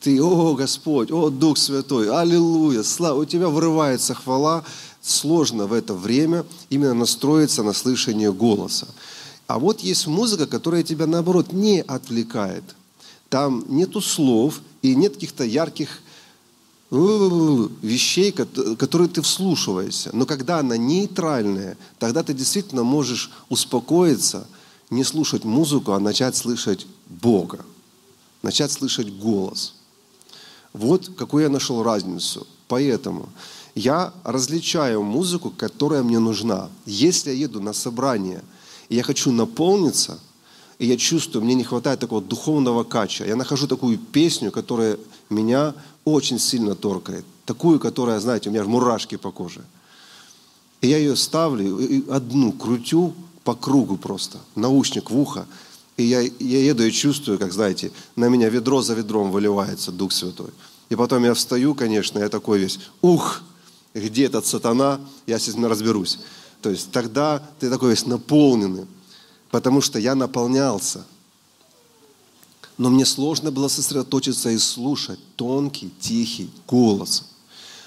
ты, 0.00 0.22
о 0.22 0.54
Господь, 0.54 1.10
о 1.10 1.30
Дух 1.30 1.58
Святой, 1.58 2.08
аллилуйя, 2.16 2.84
слава, 2.84 3.22
у 3.22 3.24
тебя 3.24 3.48
вырывается 3.48 4.14
хвала. 4.14 4.62
Сложно 5.02 5.66
в 5.66 5.72
это 5.72 5.94
время 5.94 6.46
именно 6.68 6.94
настроиться 6.94 7.64
на 7.64 7.72
слышание 7.72 8.32
голоса. 8.32 8.86
А 9.48 9.58
вот 9.58 9.80
есть 9.80 10.06
музыка, 10.06 10.46
которая 10.46 10.84
тебя, 10.84 11.08
наоборот, 11.08 11.52
не 11.52 11.82
отвлекает. 11.82 12.62
Там 13.30 13.64
нету 13.68 14.02
слов 14.02 14.60
и 14.82 14.94
нет 14.94 15.14
каких-то 15.14 15.44
ярких 15.44 16.02
вещей, 16.90 18.32
которые 18.32 19.08
ты 19.08 19.22
вслушиваешься. 19.22 20.10
Но 20.12 20.26
когда 20.26 20.58
она 20.58 20.76
нейтральная, 20.76 21.78
тогда 21.98 22.22
ты 22.22 22.34
действительно 22.34 22.82
можешь 22.82 23.30
успокоиться, 23.48 24.46
не 24.90 25.04
слушать 25.04 25.44
музыку, 25.44 25.92
а 25.92 26.00
начать 26.00 26.36
слышать 26.36 26.86
Бога, 27.08 27.64
начать 28.42 28.70
слышать 28.70 29.10
голос– 29.10 29.74
вот 30.72 31.10
какую 31.16 31.44
я 31.44 31.48
нашел 31.48 31.82
разницу. 31.82 32.46
Поэтому 32.68 33.28
я 33.74 34.12
различаю 34.24 35.02
музыку, 35.02 35.50
которая 35.50 36.02
мне 36.02 36.18
нужна. 36.18 36.68
Если 36.86 37.30
я 37.30 37.36
еду 37.36 37.60
на 37.60 37.72
собрание, 37.72 38.42
и 38.88 38.96
я 38.96 39.02
хочу 39.02 39.32
наполниться, 39.32 40.20
и 40.80 40.86
я 40.86 40.96
чувствую, 40.96 41.44
мне 41.44 41.54
не 41.54 41.62
хватает 41.62 42.00
такого 42.00 42.22
духовного 42.22 42.84
кача, 42.84 43.26
я 43.26 43.36
нахожу 43.36 43.66
такую 43.66 43.98
песню, 43.98 44.50
которая 44.50 44.96
меня 45.28 45.74
очень 46.06 46.38
сильно 46.38 46.74
торкает. 46.74 47.26
Такую, 47.44 47.78
которая, 47.78 48.18
знаете, 48.18 48.48
у 48.48 48.52
меня 48.52 48.64
мурашки 48.64 49.16
по 49.16 49.30
коже. 49.30 49.60
И 50.80 50.88
я 50.88 50.96
ее 50.96 51.16
ставлю, 51.16 51.78
и 51.78 52.02
одну 52.10 52.52
крутю 52.52 53.12
по 53.44 53.54
кругу 53.54 53.98
просто, 53.98 54.38
наушник 54.54 55.10
в 55.10 55.18
ухо, 55.18 55.46
и 55.98 56.04
я, 56.04 56.22
я 56.22 56.64
еду 56.64 56.82
и 56.82 56.90
чувствую, 56.90 57.38
как, 57.38 57.52
знаете, 57.52 57.92
на 58.16 58.30
меня 58.30 58.48
ведро 58.48 58.80
за 58.80 58.94
ведром 58.94 59.30
выливается 59.30 59.92
Дух 59.92 60.12
Святой. 60.12 60.50
И 60.88 60.96
потом 60.96 61.22
я 61.24 61.34
встаю, 61.34 61.74
конечно, 61.74 62.18
я 62.18 62.30
такой 62.30 62.58
весь, 62.58 62.80
ух, 63.02 63.42
где 63.92 64.24
этот 64.24 64.46
сатана, 64.46 64.98
я 65.26 65.38
с 65.38 65.46
этим 65.46 65.66
разберусь. 65.66 66.20
То 66.62 66.70
есть 66.70 66.90
тогда 66.90 67.42
ты 67.58 67.68
такой 67.68 67.90
весь 67.90 68.06
наполненный, 68.06 68.86
потому 69.50 69.80
что 69.80 69.98
я 69.98 70.14
наполнялся. 70.14 71.04
Но 72.78 72.88
мне 72.90 73.04
сложно 73.04 73.50
было 73.50 73.68
сосредоточиться 73.68 74.50
и 74.50 74.58
слушать 74.58 75.20
тонкий, 75.36 75.90
тихий 76.00 76.50
голос. 76.66 77.24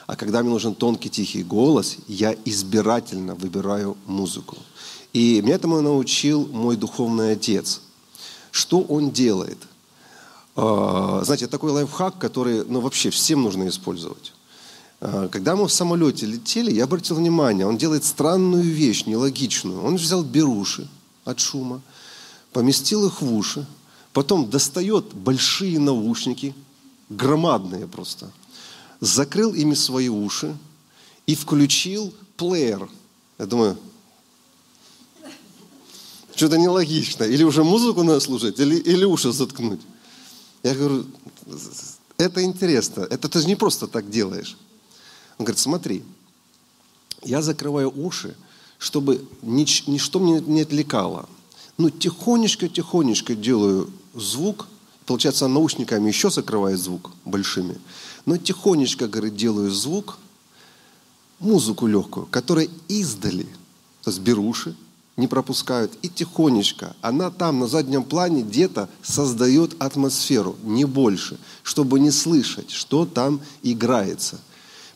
А 0.06 0.16
когда 0.16 0.42
мне 0.42 0.52
нужен 0.52 0.76
тонкий, 0.76 1.10
тихий 1.10 1.44
голос, 1.44 1.98
я 2.08 2.36
избирательно 2.46 3.36
выбираю 3.36 3.98
музыку. 4.06 4.58
И 5.14 5.42
меня 5.42 5.56
этому 5.56 5.82
научил 5.82 6.48
мой 6.48 6.76
духовный 6.76 7.34
отец– 7.34 7.82
что 8.54 8.82
он 8.82 9.10
делает? 9.10 9.58
А, 10.56 11.24
знаете, 11.26 11.48
такой 11.48 11.72
лайфхак, 11.72 12.20
который 12.20 12.64
ну, 12.66 12.82
вообще 12.82 13.10
всем 13.10 13.42
нужно 13.42 13.68
использовать. 13.68 14.32
А, 15.02 15.28
когда 15.28 15.56
мы 15.56 15.68
в 15.68 15.74
самолете 15.74 16.28
летели, 16.28 16.72
я 16.72 16.84
обратил 16.84 17.16
внимание, 17.16 17.66
он 17.66 17.78
делает 17.78 18.04
странную 18.04 18.64
вещь, 18.64 19.08
нелогичную. 19.08 19.84
Он 19.84 19.96
взял 19.96 20.24
беруши 20.24 20.88
от 21.26 21.40
шума, 21.40 21.82
поместил 22.52 23.06
их 23.08 23.22
в 23.22 23.34
уши, 23.34 23.66
потом 24.12 24.50
достает 24.50 25.14
большие 25.14 25.80
наушники, 25.80 26.54
громадные 27.10 27.88
просто, 27.88 28.32
закрыл 29.00 29.54
ими 29.54 29.74
свои 29.74 30.10
уши 30.10 30.56
и 31.26 31.36
включил 31.36 32.14
плеер. 32.38 32.90
Я 33.38 33.46
думаю, 33.46 33.78
что-то 36.36 36.58
нелогично. 36.58 37.24
Или 37.24 37.44
уже 37.44 37.64
музыку 37.64 38.04
надо 38.04 38.20
слушать, 38.20 38.60
или, 38.60 38.76
или 38.76 39.04
уши 39.06 39.32
заткнуть. 39.32 39.82
Я 40.64 40.76
говорю, 40.76 41.06
это 42.18 42.44
интересно. 42.44 43.02
Это 43.02 43.30
ты 43.30 43.42
же 43.42 43.48
не 43.48 43.56
просто 43.56 43.88
так 43.88 44.10
делаешь. 44.10 44.58
Он 45.38 45.46
говорит, 45.46 45.60
смотри, 45.60 46.04
я 47.24 47.42
закрываю 47.42 47.92
уши, 47.96 48.36
чтобы 48.84 49.26
нич, 49.42 49.88
ничто 49.88 50.20
мне 50.20 50.42
не 50.42 50.62
отвлекало. 50.62 51.30
Ну, 51.78 51.90
тихонечко-тихонечко 51.90 53.34
делаю 53.34 53.90
звук. 54.14 54.68
Получается, 55.06 55.48
наушниками 55.48 56.10
еще 56.10 56.30
закрывает 56.30 56.78
звук 56.80 57.12
большими. 57.24 57.78
Но 58.26 58.36
тихонечко, 58.36 59.08
говорит, 59.08 59.38
делаю 59.38 59.72
звук, 59.72 60.18
музыку 61.40 61.88
легкую, 61.88 62.26
которая 62.26 62.68
издали, 62.90 63.48
то 64.04 64.12
есть 64.12 64.20
беру 64.20 64.46
уши, 64.46 64.76
не 65.16 65.28
пропускают. 65.28 65.94
И 66.02 66.10
тихонечко, 66.10 66.94
она 67.00 67.32
там 67.32 67.60
на 67.60 67.68
заднем 67.68 68.04
плане 68.04 68.42
где-то 68.42 68.90
создает 69.02 69.82
атмосферу, 69.82 70.58
не 70.62 70.84
больше, 70.84 71.40
чтобы 71.64 72.02
не 72.02 72.12
слышать, 72.12 72.70
что 72.70 73.06
там 73.06 73.40
играется. 73.62 74.42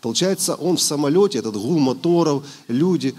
Получается, 0.01 0.55
он 0.55 0.75
в 0.75 0.81
самолете, 0.81 1.39
этот 1.39 1.55
гул 1.55 1.79
моторов, 1.79 2.45
люди, 2.67 3.15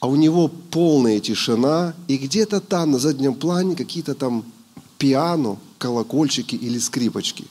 а 0.00 0.08
у 0.08 0.16
него 0.16 0.48
полная 0.48 1.20
тишина, 1.20 1.94
и 2.08 2.16
где-то 2.16 2.60
там 2.60 2.92
на 2.92 2.98
заднем 2.98 3.34
плане 3.34 3.76
какие-то 3.76 4.14
там 4.14 4.44
пиано, 4.98 5.58
колокольчики 5.78 6.54
или 6.54 6.78
скрипочки. 6.78 7.44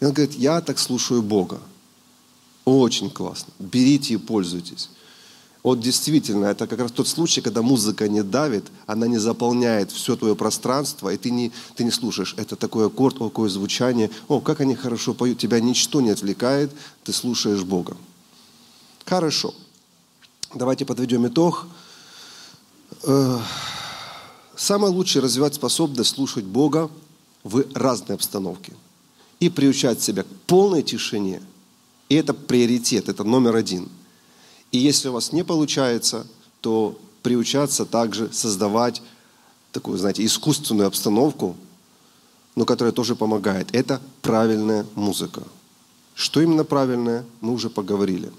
И 0.00 0.04
он 0.04 0.12
говорит, 0.12 0.34
я 0.34 0.60
так 0.60 0.78
слушаю 0.78 1.22
Бога. 1.22 1.60
Очень 2.64 3.10
классно. 3.10 3.52
Берите 3.58 4.14
и 4.14 4.18
пользуйтесь. 4.18 4.90
Вот 5.62 5.80
действительно, 5.80 6.46
это 6.46 6.66
как 6.66 6.78
раз 6.78 6.92
тот 6.92 7.08
случай, 7.08 7.40
когда 7.40 7.62
музыка 7.62 8.08
не 8.08 8.22
давит, 8.22 8.66
она 8.86 9.08
не 9.08 9.18
заполняет 9.18 9.90
все 9.90 10.16
твое 10.16 10.36
пространство, 10.36 11.12
и 11.12 11.16
ты 11.16 11.30
не, 11.30 11.50
ты 11.74 11.82
не 11.82 11.90
слушаешь, 11.90 12.34
это 12.38 12.54
такой 12.56 12.86
аккорд, 12.86 13.16
о, 13.20 13.28
какое 13.28 13.50
звучание, 13.50 14.10
о, 14.28 14.40
как 14.40 14.60
они 14.60 14.76
хорошо 14.76 15.14
поют, 15.14 15.38
тебя 15.38 15.60
ничто 15.60 16.00
не 16.00 16.10
отвлекает, 16.10 16.70
ты 17.02 17.12
слушаешь 17.12 17.64
Бога. 17.64 17.96
Хорошо. 19.04 19.52
Давайте 20.54 20.84
подведем 20.84 21.26
итог. 21.26 21.66
Э, 23.02 23.38
самое 24.56 24.92
лучшее 24.92 25.22
развивать 25.22 25.54
способность 25.54 26.14
слушать 26.14 26.44
Бога 26.44 26.90
в 27.44 27.64
разной 27.74 28.16
обстановке 28.16 28.72
и 29.40 29.48
приучать 29.50 30.02
себя 30.02 30.22
к 30.22 30.28
полной 30.46 30.82
тишине. 30.82 31.42
И 32.08 32.14
это 32.14 32.34
приоритет, 32.34 33.08
это 33.08 33.24
номер 33.24 33.56
один– 33.56 33.88
и 34.70 34.78
если 34.78 35.08
у 35.08 35.12
вас 35.12 35.32
не 35.32 35.44
получается, 35.44 36.26
то 36.60 36.98
приучаться 37.22 37.86
также 37.86 38.32
создавать 38.32 39.02
такую, 39.72 39.98
знаете, 39.98 40.24
искусственную 40.24 40.88
обстановку, 40.88 41.56
но 42.54 42.64
которая 42.64 42.92
тоже 42.92 43.16
помогает. 43.16 43.74
Это 43.74 44.00
правильная 44.22 44.86
музыка. 44.94 45.42
Что 46.14 46.40
именно 46.40 46.64
правильная, 46.64 47.24
мы 47.40 47.52
уже 47.52 47.70
поговорили. 47.70 48.30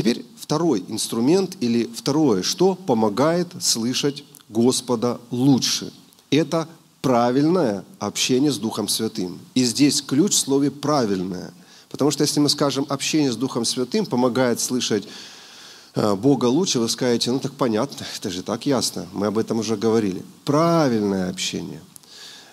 Теперь 0.00 0.24
второй 0.38 0.82
инструмент 0.88 1.58
или 1.60 1.84
второе, 1.84 2.42
что 2.42 2.74
помогает 2.74 3.48
слышать 3.60 4.24
Господа 4.48 5.20
лучше. 5.30 5.92
Это 6.30 6.66
правильное 7.02 7.84
общение 7.98 8.50
с 8.50 8.56
Духом 8.56 8.88
Святым. 8.88 9.38
И 9.54 9.62
здесь 9.62 10.00
ключ 10.00 10.32
в 10.32 10.38
слове 10.38 10.70
«правильное». 10.70 11.52
Потому 11.90 12.10
что 12.10 12.22
если 12.24 12.40
мы 12.40 12.48
скажем, 12.48 12.86
общение 12.88 13.30
с 13.30 13.36
Духом 13.36 13.66
Святым 13.66 14.06
помогает 14.06 14.60
слышать 14.60 15.06
э, 15.94 16.14
Бога 16.14 16.46
лучше, 16.46 16.80
вы 16.80 16.88
скажете, 16.88 17.30
ну 17.30 17.38
так 17.38 17.52
понятно, 17.52 18.06
это 18.16 18.30
же 18.30 18.42
так 18.42 18.64
ясно, 18.64 19.06
мы 19.12 19.26
об 19.26 19.36
этом 19.36 19.58
уже 19.58 19.76
говорили. 19.76 20.22
Правильное 20.46 21.28
общение. 21.28 21.82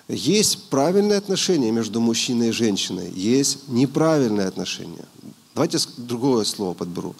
Есть 0.09 0.69
правильное 0.69 1.17
отношение 1.17 1.71
между 1.71 2.01
мужчиной 2.01 2.49
и 2.49 2.51
женщиной, 2.51 3.09
есть 3.09 3.69
неправильное 3.69 4.49
отношение. 4.49 5.05
Давайте 5.57 5.79
другое 5.97 6.45
слово 6.45 6.75
подберу. 6.75 7.15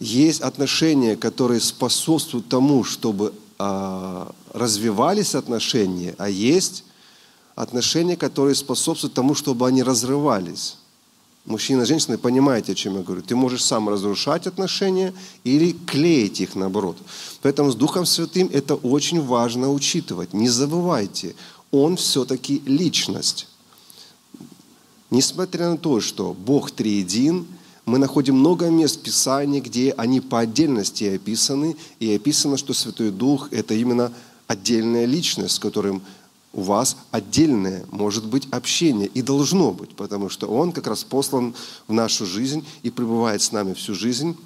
Есть 0.00 0.40
отношения, 0.40 1.14
которые 1.14 1.60
способствуют 1.60 2.48
тому, 2.48 2.82
чтобы 2.82 3.32
э, 3.60 4.26
развивались 4.52 5.36
отношения, 5.36 6.16
а 6.18 6.28
есть 6.28 6.82
отношения, 7.54 8.16
которые 8.16 8.56
способствуют 8.56 9.14
тому, 9.14 9.36
чтобы 9.36 9.68
они 9.68 9.84
разрывались. 9.84 10.78
Мужчина 11.44 11.86
женщина, 11.86 12.18
понимаете, 12.18 12.72
о 12.72 12.74
чем 12.74 12.96
я 12.96 13.02
говорю. 13.02 13.22
Ты 13.22 13.36
можешь 13.36 13.62
сам 13.62 13.88
разрушать 13.88 14.48
отношения 14.48 15.14
или 15.44 15.76
клеить 15.86 16.40
их 16.40 16.56
наоборот. 16.56 16.96
Поэтому 17.40 17.70
с 17.70 17.76
Духом 17.76 18.04
Святым 18.04 18.50
это 18.52 18.74
очень 18.74 19.22
важно 19.22 19.70
учитывать. 19.70 20.34
Не 20.34 20.48
забывайте, 20.48 21.36
Он 21.70 21.94
все-таки 21.94 22.64
личность. 22.66 23.46
Несмотря 25.10 25.70
на 25.70 25.76
то, 25.76 26.00
что 26.00 26.34
Бог 26.34 26.70
триедин, 26.70 27.46
мы 27.86 27.98
находим 27.98 28.36
много 28.36 28.70
мест 28.70 29.00
в 29.00 29.02
Писании, 29.02 29.60
где 29.60 29.92
они 29.92 30.20
по 30.20 30.40
отдельности 30.40 31.04
описаны, 31.04 31.76
и 32.00 32.14
описано, 32.14 32.56
что 32.56 32.72
Святой 32.72 33.10
Дух– 33.10 33.48
это 33.50 33.74
именно 33.74 34.12
отдельная 34.46 35.04
личность, 35.04 35.56
с 35.56 35.58
которым 35.58 36.02
у 36.52 36.62
вас 36.62 36.96
отдельное 37.10 37.84
может 37.90 38.26
быть 38.26 38.48
общение 38.50 39.08
и 39.08 39.22
должно 39.22 39.72
быть, 39.72 39.94
потому 39.96 40.28
что 40.28 40.46
Он 40.46 40.72
как 40.72 40.86
раз 40.86 41.04
послан 41.04 41.54
в 41.88 41.92
нашу 41.92 42.26
жизнь 42.26 42.64
и 42.82 42.90
пребывает 42.90 43.42
с 43.42 43.52
нами 43.52 43.74
всю 43.74 43.94
жизнь 43.94 44.36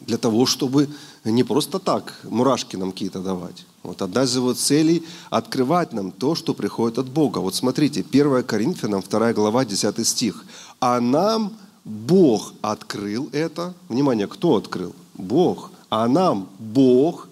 для 0.00 0.18
того, 0.18 0.46
чтобы 0.46 0.88
не 1.24 1.42
просто 1.42 1.78
так 1.78 2.20
мурашки 2.24 2.76
нам 2.76 2.92
какие-то 2.92 3.20
давать. 3.20 3.64
Вот 3.82 4.02
одна 4.02 4.24
из 4.24 4.36
его 4.36 4.52
целей– 4.52 5.02
открывать 5.30 5.92
нам 5.92 6.12
то, 6.12 6.34
что 6.34 6.54
приходит 6.54 6.98
от 6.98 7.08
Бога. 7.08 7.38
Вот 7.38 7.54
смотрите, 7.54 8.04
1 8.08 8.42
Коринфянам, 8.44 9.02
2 9.02 9.32
глава, 9.32 9.64
10 9.64 10.06
стих. 10.06 10.44
«А 10.80 11.00
нам 11.00 11.52
Бог 11.84 12.52
открыл 12.60 13.28
это». 13.32 13.74
Внимание, 13.88 14.26
кто 14.26 14.56
открыл? 14.56 14.94
Бог. 15.14 15.70
«А 15.88 16.08
нам 16.08 16.48
Бог 16.58 17.28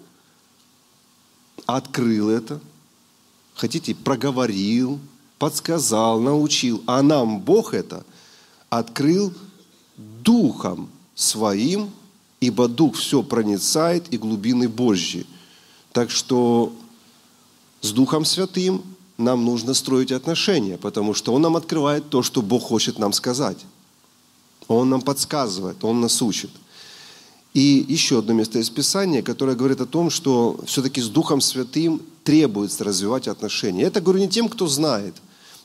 открыл 1.67 2.31
это» 2.31 2.61
хотите, 3.59 3.95
проговорил, 3.95 4.99
подсказал, 5.39 6.21
научил, 6.21 6.83
а 6.87 7.03
нам 7.03 7.41
Бог 7.41 7.75
это 7.75 8.05
открыл 8.71 9.33
Духом 9.97 10.89
Своим, 11.15 11.91
ибо 12.41 12.69
Дух 12.69 12.95
все 12.95 13.25
проницает 13.25 14.13
и 14.13 14.19
глубины 14.19 14.69
Божьи. 14.69 15.27
Так 15.92 16.11
что 16.11 16.72
с 17.81 17.90
Духом 17.92 18.24
Святым 18.24 18.83
нам 19.16 19.44
нужно 19.44 19.74
строить 19.74 20.12
отношения, 20.12 20.79
потому 20.79 21.14
что 21.14 21.33
Он 21.33 21.42
нам 21.42 21.57
открывает 21.57 22.09
то, 22.11 22.22
что 22.22 22.42
Бог 22.42 22.62
хочет 22.62 22.98
нам 22.98 23.12
сказать. 23.12 23.59
Он 24.68 24.90
нам 24.90 25.01
подсказывает, 25.01 25.83
Он 25.85 26.01
нас 26.01 26.22
учит– 26.22 26.51
и 27.55 27.85
еще 27.88 28.18
одно 28.18 28.35
место 28.35 28.59
из 28.59 28.70
Писания, 28.70 29.22
которое 29.22 29.57
говорит 29.57 29.81
о 29.81 29.87
том, 29.87 30.11
что 30.11 30.61
все-таки 30.66 31.01
с 31.01 31.09
Духом 31.09 31.40
Святым 31.40 32.03
требуется 32.22 32.85
развивать 32.85 33.27
отношения. 33.27 33.83
Это 33.83 34.01
говорю 34.01 34.20
не 34.20 34.29
тем, 34.29 34.48
кто 34.48 34.66
знает, 34.66 35.16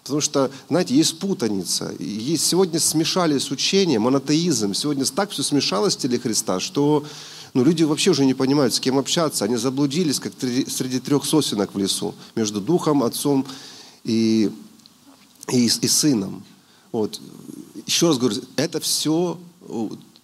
Потому 0.01 0.19
что, 0.19 0.51
знаете, 0.67 0.95
есть 0.95 1.17
путаница. 1.17 1.93
Есть, 1.97 2.45
сегодня 2.45 2.77
смешались 2.81 3.51
учения, 3.51 3.99
монотеизм. 3.99 4.73
Сегодня 4.73 5.05
так 5.05 5.29
все 5.29 5.43
смешалось 5.43 5.95
в 5.95 5.99
теле 5.99 6.19
Христа, 6.19 6.59
что 6.59 7.05
ну, 7.54 7.63
люди 7.63 7.84
вообще 7.84 8.12
уже 8.12 8.26
не 8.26 8.34
понимают, 8.34 8.74
с 8.74 8.80
кем 8.80 8.98
общаться. 8.98 9.46
Они 9.46 9.58
заблудились, 9.58 10.20
как 10.20 10.34
среди 10.39 11.00
трех 11.00 11.26
сосенок 11.26 11.74
в 11.74 11.78
лесу, 11.78 12.16
между 12.36 12.60
Духом, 12.60 13.04
Отцом 13.04 13.46
и, 14.04 14.52
и, 15.52 15.66
и 15.66 15.88
Сыном. 15.88 16.44
Вот. 16.92 17.22
Еще 17.86 18.08
раз 18.08 18.18
говорю, 18.18 18.42
это 18.56 18.80
все 18.80 19.38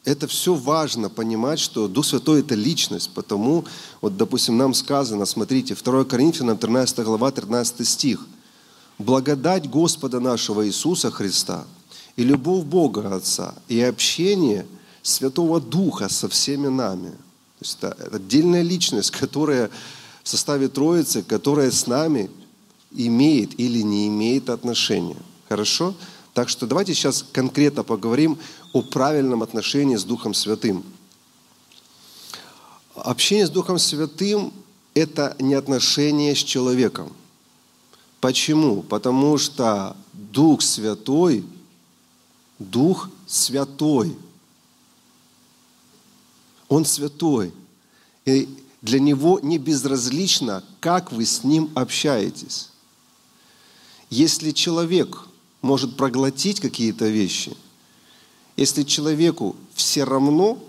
это 0.06 0.28
все 0.28 0.56
важно 0.56 1.10
понимать, 1.10 1.60
что 1.60 1.88
Дух 1.88 2.06
Святой– 2.06 2.40
это 2.42 2.56
личность, 2.56 3.12
потому, 3.14 3.66
вот, 4.02 4.18
допустим, 4.18 4.58
нам 4.58 4.74
сказано, 4.74 5.26
смотрите, 5.26 5.76
2 5.76 6.06
Коринфянам, 6.06 6.58
13 6.58 7.00
глава, 7.00 7.32
13 7.32 7.88
стих. 7.88 8.26
«Благодать 8.98 9.70
Господа 9.70 10.20
нашего 10.20 10.68
Иисуса 10.68 11.12
Христа 11.12 11.66
и 12.16 12.24
любовь 12.24 12.66
Бога 12.66 13.16
Отца 13.16 13.54
и 13.68 13.80
общение 13.82 14.66
Святого 15.02 15.60
Духа 15.60 16.10
со 16.10 16.28
всеми 16.28 16.68
нами». 16.68 17.10
То 17.10 17.66
есть 17.66 17.78
это 17.82 18.16
отдельная 18.16 18.62
личность, 18.62 19.12
которая 19.12 19.70
в 20.24 20.30
составе 20.30 20.70
Троицы, 20.70 21.24
которая 21.24 21.72
с 21.72 21.88
нами 21.88 22.30
имеет 22.92 23.60
или 23.60 23.82
не 23.82 24.08
имеет 24.08 24.50
отношения. 24.50 25.18
Хорошо? 25.50 25.94
Так 26.34 26.48
что 26.48 26.68
давайте 26.68 26.94
сейчас 26.94 27.26
конкретно 27.34 27.84
поговорим 27.84 28.38
о 28.72 28.82
правильном 28.82 29.44
отношении 29.44 29.96
с 29.98 30.04
Духом 30.04 30.34
Святым. 30.34 30.84
Общение 32.96 33.48
с 33.48 33.50
Духом 33.50 33.78
Святым– 33.78 34.54
это 34.94 35.36
не 35.40 35.54
отношение 35.54 36.36
с 36.36 36.40
человеком. 36.40 37.12
Почему? 38.22 38.84
Потому 38.84 39.38
что 39.38 39.96
Дух 40.14 40.62
Святой, 40.62 41.44
Дух 42.58 43.10
Святой, 43.26 44.16
Он 46.70 46.86
святой. 46.86 47.52
И 48.26 48.48
для 48.82 49.00
Него 49.00 49.40
не 49.44 49.58
безразлично, 49.58 50.64
как 50.80 51.12
вы 51.12 51.26
с 51.26 51.44
Ним 51.44 51.70
общаетесь. 51.76 52.70
Если 54.10 54.52
человек 54.52 55.28
может 55.62 55.98
проглотить 55.98 56.62
какие-то 56.62 57.10
вещи– 57.10 57.58
если 58.60 58.84
человеку 58.84 59.56
все 59.74 60.04
равно, 60.04 60.62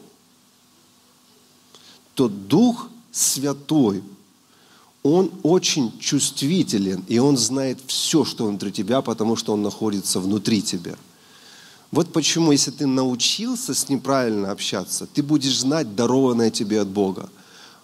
то 2.15 2.29
Дух 2.29 2.89
Святой, 3.11 4.05
Он 5.03 5.33
очень 5.43 5.99
чувствителен, 5.99 7.05
и 7.09 7.19
Он 7.19 7.37
знает 7.37 7.81
все, 7.89 8.25
что 8.25 8.47
внутри 8.47 8.71
тебя, 8.71 9.03
потому 9.03 9.35
что 9.35 9.55
Он 9.55 9.63
находится 9.63 10.21
внутри 10.21 10.63
тебя. 10.63 10.97
Вот 11.91 12.13
почему, 12.13 12.53
если 12.53 12.71
ты 12.71 12.87
научился 12.87 13.75
с 13.75 13.89
Ним 13.89 14.01
правильно 14.01 14.53
общаться, 14.53 15.07
ты 15.13 15.23
будешь 15.23 15.59
знать 15.59 15.97
дарованное 15.97 16.51
тебе 16.51 16.81
от 16.81 16.89
Бога. 16.89 17.29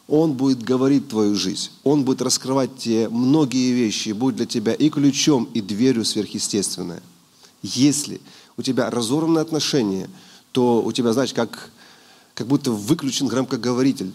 Он 0.07 0.35
будет 0.35 0.63
говорить 0.63 1.09
твою 1.09 1.35
жизнь. 1.35 1.71
Он 1.83 2.05
будет 2.05 2.23
раскрывать 2.23 2.77
тебе 2.77 3.09
многие 3.09 3.73
вещи 3.73 4.11
и 4.11 4.13
будет 4.13 4.37
для 4.37 4.47
тебя 4.47 4.73
и 4.73 4.89
ключом, 4.89 5.49
и 5.55 5.61
дверью 5.61 6.05
сверхъестественное. 6.05 7.03
Если 7.63 8.21
у 8.57 8.63
тебя 8.63 8.89
разорванные 8.91 9.43
отношения, 9.43 10.09
то 10.53 10.81
у 10.83 10.93
тебя, 10.93 11.13
знаешь, 11.13 11.35
как, 11.35 11.71
как 12.35 12.47
будто 12.47 12.71
выключен 12.71 13.27
громкоговоритель. 13.27 14.13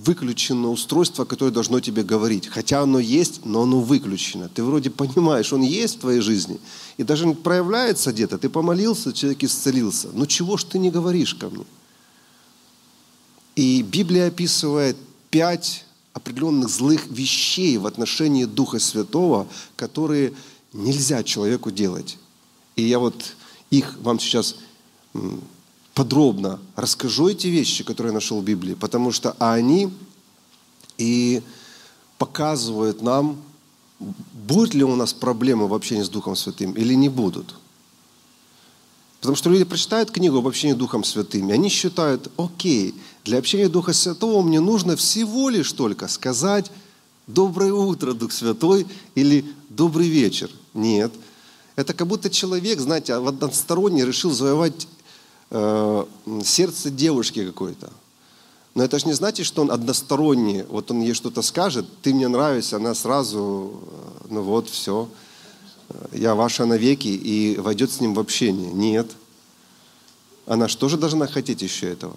Выключено 0.00 0.70
устройство, 0.70 1.24
которое 1.24 1.50
должно 1.50 1.80
тебе 1.80 2.02
говорить. 2.02 2.48
Хотя 2.48 2.82
оно 2.82 2.98
есть, 2.98 3.44
но 3.44 3.62
оно 3.62 3.80
выключено. 3.80 4.48
Ты 4.48 4.62
вроде 4.62 4.90
понимаешь, 4.90 5.52
он 5.52 5.62
есть 5.62 5.96
в 5.96 6.00
твоей 6.00 6.20
жизни. 6.20 6.58
И 6.96 7.02
даже 7.02 7.30
проявляется 7.32 8.12
где-то. 8.12 8.38
Ты 8.38 8.48
помолился, 8.48 9.12
человек 9.12 9.44
исцелился. 9.44 10.08
Ну 10.12 10.26
чего 10.26 10.56
ж 10.56 10.64
ты 10.64 10.78
не 10.78 10.90
говоришь 10.90 11.34
ко 11.34 11.50
мне? 11.50 11.64
И 13.56 13.82
Библия 13.82 14.28
описывает 14.28 14.96
пять 15.30 15.84
определенных 16.12 16.68
злых 16.68 17.06
вещей 17.08 17.76
в 17.78 17.86
отношении 17.86 18.44
Духа 18.44 18.78
Святого, 18.78 19.46
которые 19.76 20.32
нельзя 20.72 21.22
человеку 21.22 21.70
делать. 21.70 22.18
И 22.76 22.82
я 22.82 22.98
вот 22.98 23.36
их 23.70 23.96
вам 24.00 24.18
сейчас 24.18 24.56
подробно 25.94 26.58
расскажу 26.76 27.28
эти 27.28 27.48
вещи, 27.48 27.84
которые 27.84 28.10
я 28.10 28.14
нашел 28.14 28.40
в 28.40 28.44
Библии, 28.44 28.74
потому 28.74 29.12
что 29.12 29.36
они 29.38 29.90
и 30.98 31.42
показывают 32.18 33.02
нам, 33.02 33.42
будут 33.98 34.74
ли 34.74 34.84
у 34.84 34.96
нас 34.96 35.12
проблемы 35.12 35.68
в 35.68 35.74
общении 35.74 36.02
с 36.02 36.08
Духом 36.08 36.36
Святым 36.36 36.72
или 36.72 36.94
не 36.94 37.08
будут. 37.08 37.54
Потому 39.20 39.36
что 39.36 39.50
люди 39.50 39.64
прочитают 39.64 40.10
книгу 40.10 40.38
об 40.38 40.46
общении 40.46 40.74
с 40.74 40.78
Духом 40.78 41.04
Святым, 41.04 41.50
и 41.50 41.52
они 41.52 41.68
считают, 41.68 42.30
окей, 42.38 42.94
для 43.24 43.38
общения 43.38 43.68
Духа 43.68 43.92
Святого 43.92 44.42
мне 44.42 44.60
нужно 44.60 44.96
всего 44.96 45.50
лишь 45.50 45.72
только 45.72 46.08
сказать 46.08 46.70
«Доброе 47.26 47.72
утро, 47.72 48.14
Дух 48.14 48.32
Святой» 48.32 48.86
или 49.14 49.44
«Добрый 49.68 50.08
вечер». 50.08 50.50
Нет. 50.72 51.12
Это 51.76 51.92
как 51.92 52.06
будто 52.06 52.30
человек, 52.30 52.80
знаете, 52.80 53.12
односторонне 53.12 54.06
решил 54.06 54.30
завоевать 54.30 54.88
э, 55.50 56.04
сердце 56.44 56.90
девушки 56.90 57.46
какой-то. 57.46 57.90
Но 58.74 58.84
это 58.84 58.98
же 58.98 59.06
не 59.06 59.12
значит, 59.12 59.46
что 59.46 59.62
он 59.62 59.70
односторонний. 59.70 60.62
Вот 60.62 60.90
он 60.90 61.00
ей 61.00 61.14
что-то 61.14 61.42
скажет, 61.42 61.86
ты 62.02 62.14
мне 62.14 62.28
нравишься, 62.28 62.76
она 62.76 62.94
сразу, 62.94 63.72
э, 63.82 64.26
ну 64.30 64.42
вот, 64.42 64.68
все, 64.68 65.08
я 66.12 66.34
ваша 66.34 66.66
навеки, 66.66 67.08
и 67.08 67.56
войдет 67.58 67.90
с 67.90 68.00
ним 68.00 68.14
в 68.14 68.20
общение. 68.20 68.72
Нет. 68.72 69.10
Она 70.46 70.68
же 70.68 70.76
тоже 70.76 70.96
должна 70.96 71.26
хотеть 71.26 71.62
еще 71.62 71.90
этого. 71.90 72.16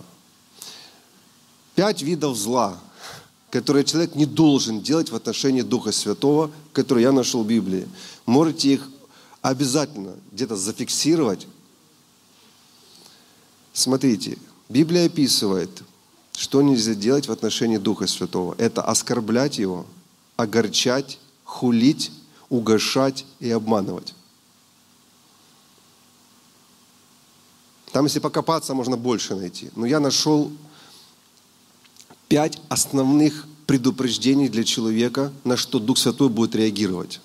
Пять 1.75 2.01
видов 2.01 2.37
зла, 2.37 2.79
которые 3.49 3.83
человек 3.83 4.15
не 4.15 4.25
должен 4.25 4.81
делать 4.81 5.11
в 5.11 5.15
отношении 5.15 5.61
Духа 5.61 5.91
Святого, 5.91 6.51
которые 6.71 7.03
я 7.03 7.11
нашел 7.11 7.43
в 7.43 7.47
Библии. 7.47 7.87
Можете 8.25 8.73
их 8.73 8.89
обязательно 9.41 10.15
где-то 10.31 10.55
зафиксировать. 10.55 11.47
Смотрите, 13.73 14.37
Библия 14.69 15.07
описывает, 15.07 15.83
что 16.33 16.61
нельзя 16.61 16.93
делать 16.93 17.27
в 17.27 17.31
отношении 17.31 17.77
Духа 17.77 18.07
Святого. 18.07 18.55
Это 18.57 18.83
оскорблять 18.83 19.57
Его, 19.57 19.85
огорчать, 20.37 21.19
хулить, 21.43 22.11
угошать 22.49 23.25
и 23.39 23.49
обманывать. 23.49 24.13
Там, 27.91 28.05
если 28.05 28.19
покопаться, 28.19 28.73
можно 28.73 28.97
больше 28.97 29.35
найти. 29.35 29.69
Но 29.75 29.85
я 29.85 29.99
нашел 29.99 30.51
пять 32.27 32.59
основных 32.69 33.47
предупреждений 33.67 34.49
для 34.49 34.63
человека, 34.63 35.31
на 35.43 35.57
что 35.57 35.79
Дух 35.79 35.97
Святой 35.97 36.29
будет 36.29 36.55
реагировать. 36.55 37.21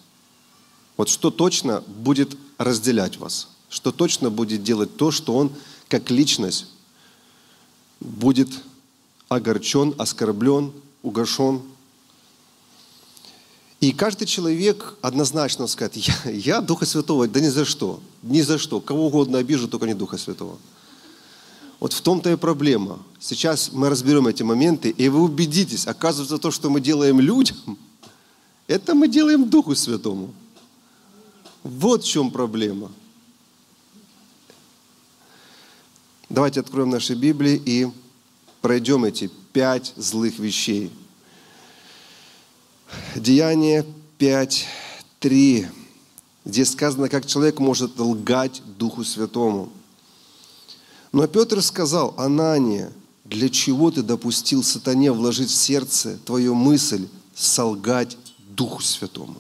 Вот 0.98 1.08
что 1.08 1.30
точно 1.30 1.82
будет 1.86 2.36
разделять 2.58 3.16
вас, 3.16 3.48
что 3.70 3.92
точно 3.92 4.30
будет 4.30 4.62
делать 4.62 4.96
то, 4.96 5.10
что 5.10 5.36
Он 5.36 5.52
как 5.88 6.10
личность 6.10 6.66
будет 8.00 8.48
огорчен, 9.28 9.94
оскорблен, 9.98 10.72
угошен. 11.02 11.62
И 13.80 13.92
каждый 13.92 14.26
человек 14.26 14.96
однозначно 15.02 15.66
скажет, 15.66 15.96
я, 15.96 16.30
я 16.30 16.60
Духа 16.60 16.84
Святого, 16.84 17.28
да 17.28 17.40
ни 17.40 17.48
за 17.48 17.64
что, 17.64 18.00
ни 18.22 18.40
за 18.40 18.58
что, 18.58 18.80
кого 18.80 19.06
угодно 19.06 19.38
обижу, 19.38 19.68
только 19.68 19.86
не 19.86 19.94
Духа 19.94 20.18
Святого. 20.18 20.58
Вот 21.78 21.92
в 21.92 22.00
том-то 22.00 22.30
и 22.32 22.36
проблема. 22.36 22.98
Сейчас 23.20 23.70
мы 23.72 23.88
разберем 23.88 24.26
эти 24.26 24.42
моменты, 24.42 24.90
и 24.90 25.08
вы 25.08 25.22
убедитесь, 25.22 25.86
оказывается, 25.86 26.38
то, 26.38 26.50
что 26.50 26.70
мы 26.70 26.80
делаем 26.80 27.20
людям, 27.20 27.78
это 28.66 28.94
мы 28.94 29.08
делаем 29.08 29.48
Духу 29.48 29.74
Святому. 29.74 30.34
Вот 31.62 32.04
в 32.04 32.06
чем 32.06 32.30
проблема. 32.30 32.90
Давайте 36.28 36.60
откроем 36.60 36.90
наши 36.90 37.14
Библии 37.14 37.60
и 37.64 37.88
пройдем 38.60 39.04
эти 39.04 39.30
пять 39.52 39.94
злых 39.96 40.38
вещей. 40.38 40.92
Деяние 43.14 43.86
5.3, 44.18 45.68
Здесь 46.44 46.72
сказано, 46.72 47.08
как 47.08 47.26
человек 47.26 47.60
может 47.60 47.98
лгать 47.98 48.62
Духу 48.78 49.04
Святому. 49.04 49.70
Но 51.12 51.26
Петр 51.26 51.62
сказал, 51.62 52.14
Анания, 52.16 52.92
для 53.24 53.48
чего 53.48 53.90
ты 53.90 54.02
допустил 54.02 54.62
сатане 54.62 55.12
вложить 55.12 55.50
в 55.50 55.54
сердце 55.54 56.18
твою 56.24 56.54
мысль 56.54 57.08
солгать 57.34 58.16
Духу 58.50 58.82
Святому 58.82 59.36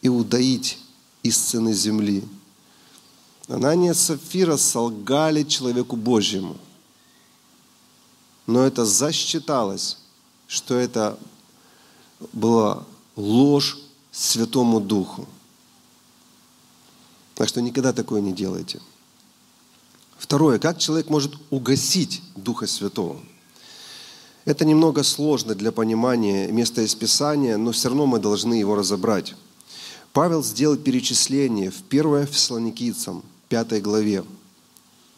и 0.00 0.08
удоить 0.08 0.78
из 1.22 1.36
цены 1.36 1.72
земли? 1.72 2.24
Анания 3.48 3.92
и 3.92 3.94
Сафира 3.94 4.56
солгали 4.56 5.42
человеку 5.42 5.96
Божьему. 5.96 6.56
Но 8.46 8.62
это 8.62 8.84
засчиталось, 8.84 9.98
что 10.46 10.74
это 10.74 11.18
была 12.32 12.84
ложь 13.16 13.78
Святому 14.10 14.80
Духу. 14.80 15.26
Так 17.34 17.48
что 17.48 17.60
никогда 17.62 17.92
такое 17.92 18.20
не 18.20 18.32
делайте. 18.32 18.80
Второе, 20.18 20.58
как 20.58 20.78
человек 20.78 21.08
может 21.10 21.34
угасить 21.50 22.22
Духа 22.36 22.66
Святого? 22.66 23.20
Это 24.44 24.64
немного 24.64 25.02
сложно 25.02 25.54
для 25.54 25.72
понимания 25.72 26.48
места 26.48 26.82
из 26.82 26.94
Писания, 26.94 27.56
но 27.56 27.72
все 27.72 27.88
равно 27.88 28.06
мы 28.06 28.18
должны 28.18 28.54
его 28.54 28.74
разобрать. 28.74 29.34
Павел 30.12 30.42
сделал 30.42 30.76
перечисление 30.76 31.70
в 31.70 31.82
1 31.88 32.26
Фессалоникийцам, 32.26 33.22
5 33.52 33.82
главе, 33.82 34.24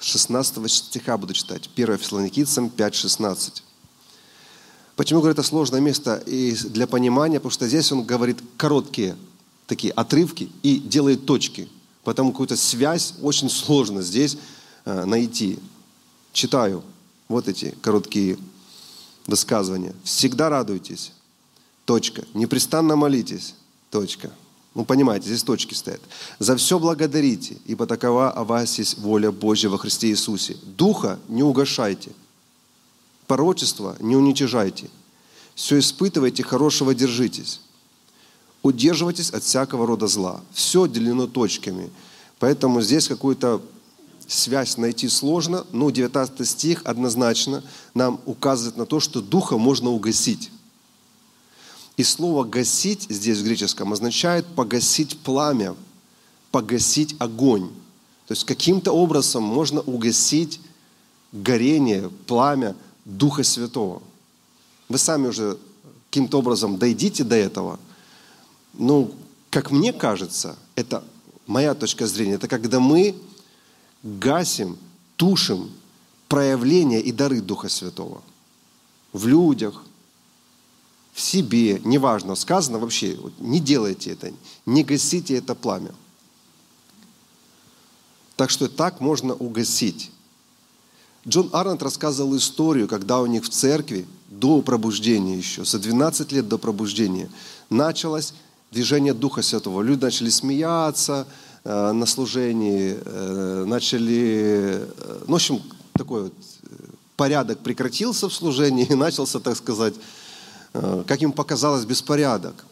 16 0.00 0.70
стиха 0.70 1.16
буду 1.16 1.34
читать. 1.34 1.70
1 1.76 1.98
Фессалоникийцам 1.98 2.66
5.16. 2.66 3.62
Почему, 4.96 5.20
говорю, 5.20 5.34
это 5.34 5.44
сложное 5.44 5.80
место 5.80 6.16
и 6.26 6.54
для 6.54 6.86
понимания? 6.86 7.38
Потому 7.38 7.52
что 7.52 7.68
здесь 7.68 7.92
он 7.92 8.02
говорит 8.02 8.38
короткие 8.56 9.16
такие 9.66 9.92
отрывки 9.92 10.50
и 10.62 10.78
делает 10.78 11.26
точки. 11.26 11.68
Поэтому 12.02 12.32
какую-то 12.32 12.56
связь 12.56 13.14
очень 13.22 13.48
сложно 13.48 14.02
здесь 14.02 14.36
Э, 14.84 15.04
найти. 15.04 15.58
Читаю 16.32 16.82
вот 17.28 17.48
эти 17.48 17.74
короткие 17.80 18.36
высказывания. 19.26 19.94
Всегда 20.04 20.50
радуйтесь. 20.50 21.12
Точка. 21.86 22.24
Непрестанно 22.34 22.96
молитесь. 22.96 23.54
Точка. 23.90 24.30
Ну, 24.74 24.84
понимаете, 24.84 25.26
здесь 25.26 25.44
точки 25.44 25.72
стоят. 25.74 26.00
За 26.40 26.56
все 26.56 26.78
благодарите, 26.78 27.56
ибо 27.64 27.86
такова 27.86 28.30
о 28.30 28.42
вас 28.42 28.78
есть 28.78 28.98
воля 28.98 29.30
Божья 29.30 29.68
во 29.68 29.78
Христе 29.78 30.08
Иисусе. 30.08 30.56
Духа 30.76 31.18
не 31.28 31.44
угошайте. 31.44 32.10
Порочество 33.28 33.96
не 34.00 34.16
уничижайте. 34.16 34.90
Все 35.54 35.78
испытывайте, 35.78 36.42
хорошего 36.42 36.92
держитесь. 36.92 37.60
Удерживайтесь 38.62 39.30
от 39.30 39.44
всякого 39.44 39.86
рода 39.86 40.08
зла. 40.08 40.40
Все 40.52 40.88
делено 40.88 41.28
точками. 41.28 41.90
Поэтому 42.40 42.82
здесь 42.82 43.06
какую-то 43.06 43.62
связь 44.26 44.76
найти 44.76 45.08
сложно, 45.08 45.64
но 45.70 45.90
19 45.90 46.48
стих 46.48 46.82
однозначно 46.84 47.62
нам 47.94 48.20
указывает 48.26 48.76
на 48.76 48.86
то, 48.86 48.98
что 48.98 49.20
духа 49.20 49.56
можно 49.56 49.90
угасить. 49.90 50.50
И 51.96 52.02
слово 52.02 52.44
«гасить» 52.44 53.06
здесь 53.08 53.38
в 53.38 53.44
греческом 53.44 53.92
означает 53.92 54.46
погасить 54.46 55.18
пламя, 55.18 55.76
погасить 56.50 57.14
огонь. 57.18 57.68
То 58.26 58.32
есть 58.32 58.44
каким-то 58.44 58.92
образом 58.92 59.42
можно 59.42 59.80
угасить 59.80 60.60
горение, 61.32 62.10
пламя 62.26 62.74
Духа 63.04 63.44
Святого. 63.44 64.02
Вы 64.88 64.98
сами 64.98 65.28
уже 65.28 65.58
каким-то 66.10 66.38
образом 66.38 66.78
дойдите 66.78 67.22
до 67.22 67.36
этого. 67.36 67.78
Ну, 68.72 69.12
как 69.50 69.70
мне 69.70 69.92
кажется, 69.92 70.56
это 70.74 71.04
моя 71.46 71.74
точка 71.74 72.06
зрения, 72.06 72.34
это 72.34 72.48
когда 72.48 72.80
мы 72.80 73.14
гасим, 74.02 74.78
тушим 75.16 75.70
проявления 76.28 77.00
и 77.00 77.12
дары 77.12 77.40
Духа 77.40 77.68
Святого 77.68 78.22
в 79.12 79.26
людях, 79.26 79.84
в 81.14 81.20
себе, 81.20 81.80
неважно, 81.84 82.34
сказано 82.34 82.80
вообще, 82.80 83.16
не 83.38 83.60
делайте 83.60 84.10
это, 84.10 84.32
не 84.66 84.82
гасите 84.82 85.36
это 85.36 85.54
пламя. 85.54 85.94
Так 88.34 88.50
что 88.50 88.68
так 88.68 89.00
можно 89.00 89.32
угасить. 89.32 90.10
Джон 91.26 91.50
Арнольд 91.52 91.84
рассказывал 91.84 92.36
историю, 92.36 92.88
когда 92.88 93.20
у 93.20 93.26
них 93.26 93.44
в 93.44 93.48
церкви 93.48 94.06
до 94.28 94.60
пробуждения 94.60 95.38
еще, 95.38 95.64
за 95.64 95.78
12 95.78 96.32
лет 96.32 96.48
до 96.48 96.58
пробуждения, 96.58 97.30
началось 97.70 98.34
движение 98.72 99.14
Духа 99.14 99.42
Святого. 99.42 99.82
Люди 99.82 100.02
начали 100.02 100.30
смеяться 100.30 101.28
э, 101.62 101.92
на 101.92 102.06
служении, 102.06 102.98
э, 103.02 103.64
начали, 103.68 104.80
э, 104.80 105.18
ну, 105.28 105.34
в 105.34 105.36
общем, 105.36 105.62
такой 105.92 106.24
вот 106.24 106.34
э, 106.64 106.66
порядок 107.16 107.60
прекратился 107.60 108.28
в 108.28 108.34
служении 108.34 108.84
и 108.84 108.94
начался, 108.96 109.38
так 109.38 109.56
сказать, 109.56 109.94
как 111.06 111.22
им 111.22 111.32
показалось, 111.32 111.84
беспорядок. 111.84 112.64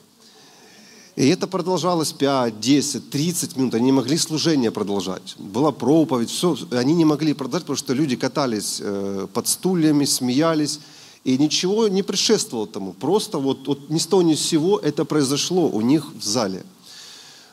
И 1.15 1.29
это 1.29 1.47
продолжалось 1.47 2.13
5, 2.13 2.59
10, 2.59 3.11
30 3.11 3.57
минут. 3.57 3.75
Они 3.75 3.87
не 3.87 3.93
могли 3.93 4.17
служение 4.17 4.71
продолжать. 4.71 5.35
Была 5.39 5.71
проповедь, 5.71 6.31
все. 6.31 6.57
Они 6.71 6.95
не 6.95 7.05
могли 7.05 7.35
продолжать, 7.35 7.65
потому 7.65 7.77
что 7.77 7.93
люди 7.93 8.17
катались 8.17 8.81
э, 8.83 9.27
под 9.33 9.47
стульями, 9.47 10.07
смеялись. 10.07 10.81
И 11.25 11.39
ничего 11.39 11.87
не 11.87 12.03
предшествовало 12.03 12.67
тому. 12.67 12.95
Просто 12.95 13.39
вот, 13.39 13.69
вот 13.69 13.91
ни 13.91 13.99
с 13.99 14.07
того 14.07 14.23
ни 14.23 14.35
с 14.35 14.41
сего 14.41 14.79
это 14.79 15.05
произошло 15.05 15.69
у 15.69 15.81
них 15.81 16.13
в 16.15 16.25
зале. 16.25 16.65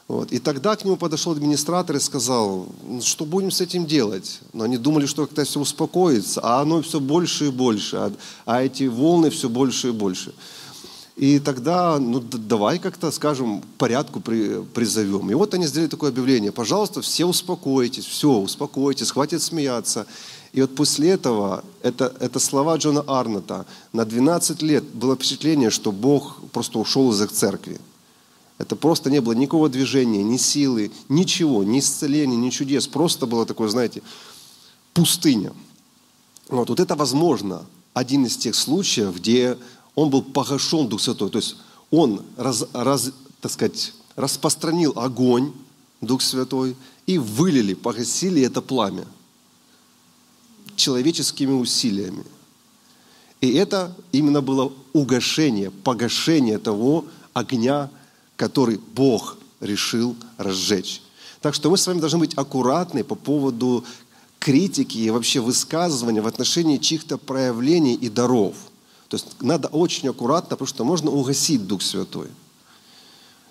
Вот. 0.09 0.31
И 0.31 0.39
тогда 0.39 0.75
к 0.75 0.83
нему 0.83 0.97
подошел 0.97 1.33
администратор 1.33 1.95
и 1.95 1.99
сказал, 1.99 2.65
«Ну, 2.83 2.99
что 2.99 3.25
будем 3.25 3.51
с 3.51 3.61
этим 3.61 3.85
делать? 3.85 4.39
Но 4.53 4.63
они 4.63 4.77
думали, 4.77 5.05
что 5.05 5.27
как-то 5.27 5.43
все 5.43 5.59
успокоится, 5.59 6.41
а 6.43 6.61
оно 6.61 6.81
все 6.81 6.99
больше 6.99 7.45
и 7.45 7.51
больше, 7.51 7.95
а, 7.97 8.11
а 8.45 8.63
эти 8.63 8.85
волны 8.85 9.29
все 9.29 9.49
больше 9.49 9.89
и 9.89 9.91
больше. 9.91 10.33
И 11.15 11.37
тогда, 11.37 11.99
ну 11.99 12.21
давай 12.21 12.79
как-то, 12.79 13.11
скажем, 13.11 13.61
порядку 13.77 14.19
при, 14.19 14.63
призовем. 14.73 15.29
И 15.29 15.35
вот 15.35 15.53
они 15.53 15.67
сделали 15.67 15.89
такое 15.89 16.09
объявление. 16.09 16.51
Пожалуйста, 16.51 17.01
все 17.01 17.25
успокойтесь, 17.25 18.05
все, 18.05 18.31
успокойтесь, 18.31 19.11
хватит 19.11 19.43
смеяться. 19.43 20.07
И 20.53 20.61
вот 20.61 20.73
после 20.75 21.09
этого, 21.11 21.63
это, 21.83 22.11
это 22.19 22.39
слова 22.39 22.77
Джона 22.77 23.03
Арната, 23.05 23.67
на 23.93 24.05
12 24.05 24.63
лет 24.63 24.83
было 24.85 25.15
впечатление, 25.15 25.69
что 25.69 25.91
Бог 25.91 26.37
просто 26.51 26.79
ушел 26.79 27.11
из 27.11 27.21
их 27.21 27.31
церкви. 27.31 27.79
Это 28.59 28.75
просто 28.75 29.09
не 29.09 29.21
было 29.21 29.33
никакого 29.33 29.69
движения, 29.69 30.21
ни 30.21 30.37
силы, 30.37 30.91
ничего, 31.07 31.63
ни 31.63 31.79
исцеления, 31.79 32.35
ни 32.35 32.49
чудес. 32.49 32.87
Просто 32.87 33.25
было 33.25 33.45
такое, 33.45 33.69
знаете, 33.69 34.03
пустыня. 34.93 35.53
Вот, 36.49 36.69
вот 36.69 36.79
это 36.79 36.95
возможно 36.95 37.65
один 37.93 38.25
из 38.25 38.35
тех 38.35 38.53
случаев, 38.55 39.15
где 39.15 39.57
он 39.95 40.09
был 40.09 40.21
погашен 40.21 40.89
Дух 40.89 40.99
Святой. 40.99 41.29
То 41.29 41.37
есть 41.37 41.55
он, 41.89 42.21
раз, 42.35 42.65
раз, 42.73 43.13
так 43.39 43.51
сказать, 43.51 43.93
распространил 44.17 44.93
огонь, 44.97 45.53
Дух 46.01 46.21
Святой, 46.21 46.75
и 47.05 47.17
вылили, 47.17 47.73
погасили 47.73 48.41
это 48.41 48.61
пламя 48.61 49.05
человеческими 50.75 51.53
усилиями. 51.53 52.25
И 53.39 53.53
это 53.53 53.95
именно 54.11 54.41
было 54.41 54.73
угошение, 54.91 55.71
погашение 55.71 56.57
того 56.57 57.05
огня, 57.33 57.89
который 58.39 58.79
Бог 58.95 59.37
решил 59.59 60.15
разжечь. 60.37 61.01
Так 61.41 61.53
что 61.53 61.69
мы 61.69 61.77
с 61.77 61.85
вами 61.85 61.99
должны 61.99 62.19
быть 62.19 62.33
аккуратны 62.35 63.03
по 63.03 63.15
поводу 63.15 63.83
критики 64.39 64.97
и 64.97 65.09
вообще 65.11 65.41
высказывания 65.41 66.21
в 66.21 66.27
отношении 66.27 66.77
чьих-то 66.77 67.17
проявлений 67.17 67.93
и 67.93 68.09
даров– 68.09 68.55
то 69.09 69.17
есть 69.17 69.41
надо 69.41 69.67
очень 69.69 70.07
аккуратно, 70.07 70.51
потому 70.51 70.67
что 70.67 70.85
можно 70.85 71.09
угасить 71.09 71.65
Дух 71.65 71.81
Святой. 71.81 72.27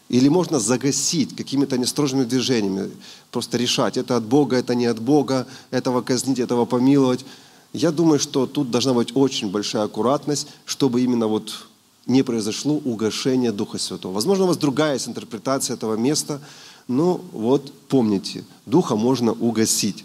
Или 0.08 0.28
можно 0.28 0.60
загасить 0.60 1.36
какими-то 1.36 1.76
нестрожными 1.76 2.24
движениями, 2.24 2.90
просто 3.30 3.58
решать, 3.58 3.98
это 3.98 4.16
от 4.16 4.24
Бога, 4.24 4.56
это 4.56 4.74
не 4.74 4.86
от 4.86 5.00
Бога, 5.00 5.46
этого 5.70 6.00
казнить, 6.00 6.38
этого 6.38 6.64
помиловать. 6.64 7.26
Я 7.72 7.90
думаю, 7.90 8.18
что 8.20 8.46
тут 8.46 8.70
должна 8.70 8.94
быть 8.94 9.14
очень 9.14 9.50
большая 9.50 9.82
аккуратность, 9.82 10.46
чтобы 10.64 11.02
именно 11.02 11.26
вот 11.26 11.67
не 12.08 12.24
произошло 12.24 12.74
угошение 12.74 13.52
Духа 13.52 13.78
Святого. 13.78 14.12
Возможно, 14.12 14.44
у 14.44 14.48
вас 14.48 14.56
другая 14.56 14.94
есть 14.94 15.06
интерпретация 15.06 15.74
этого 15.74 15.94
места, 15.94 16.40
но 16.88 17.20
вот 17.32 17.72
помните, 17.88 18.44
Духа 18.66 18.96
можно 18.96 19.32
угасить. 19.32 20.04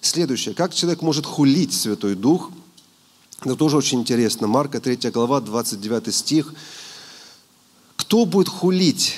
Следующее. 0.00 0.54
Как 0.54 0.74
человек 0.74 1.02
может 1.02 1.24
хулить 1.24 1.72
Святой 1.72 2.16
Дух– 2.16 2.50
это 3.44 3.56
тоже 3.56 3.76
очень 3.76 4.00
интересно. 4.00 4.46
Марка 4.46 4.80
3 4.80 5.10
глава, 5.10 5.40
29 5.40 6.14
стих. 6.14 6.54
Кто 7.96 8.24
будет 8.24 8.48
хулить? 8.48 9.14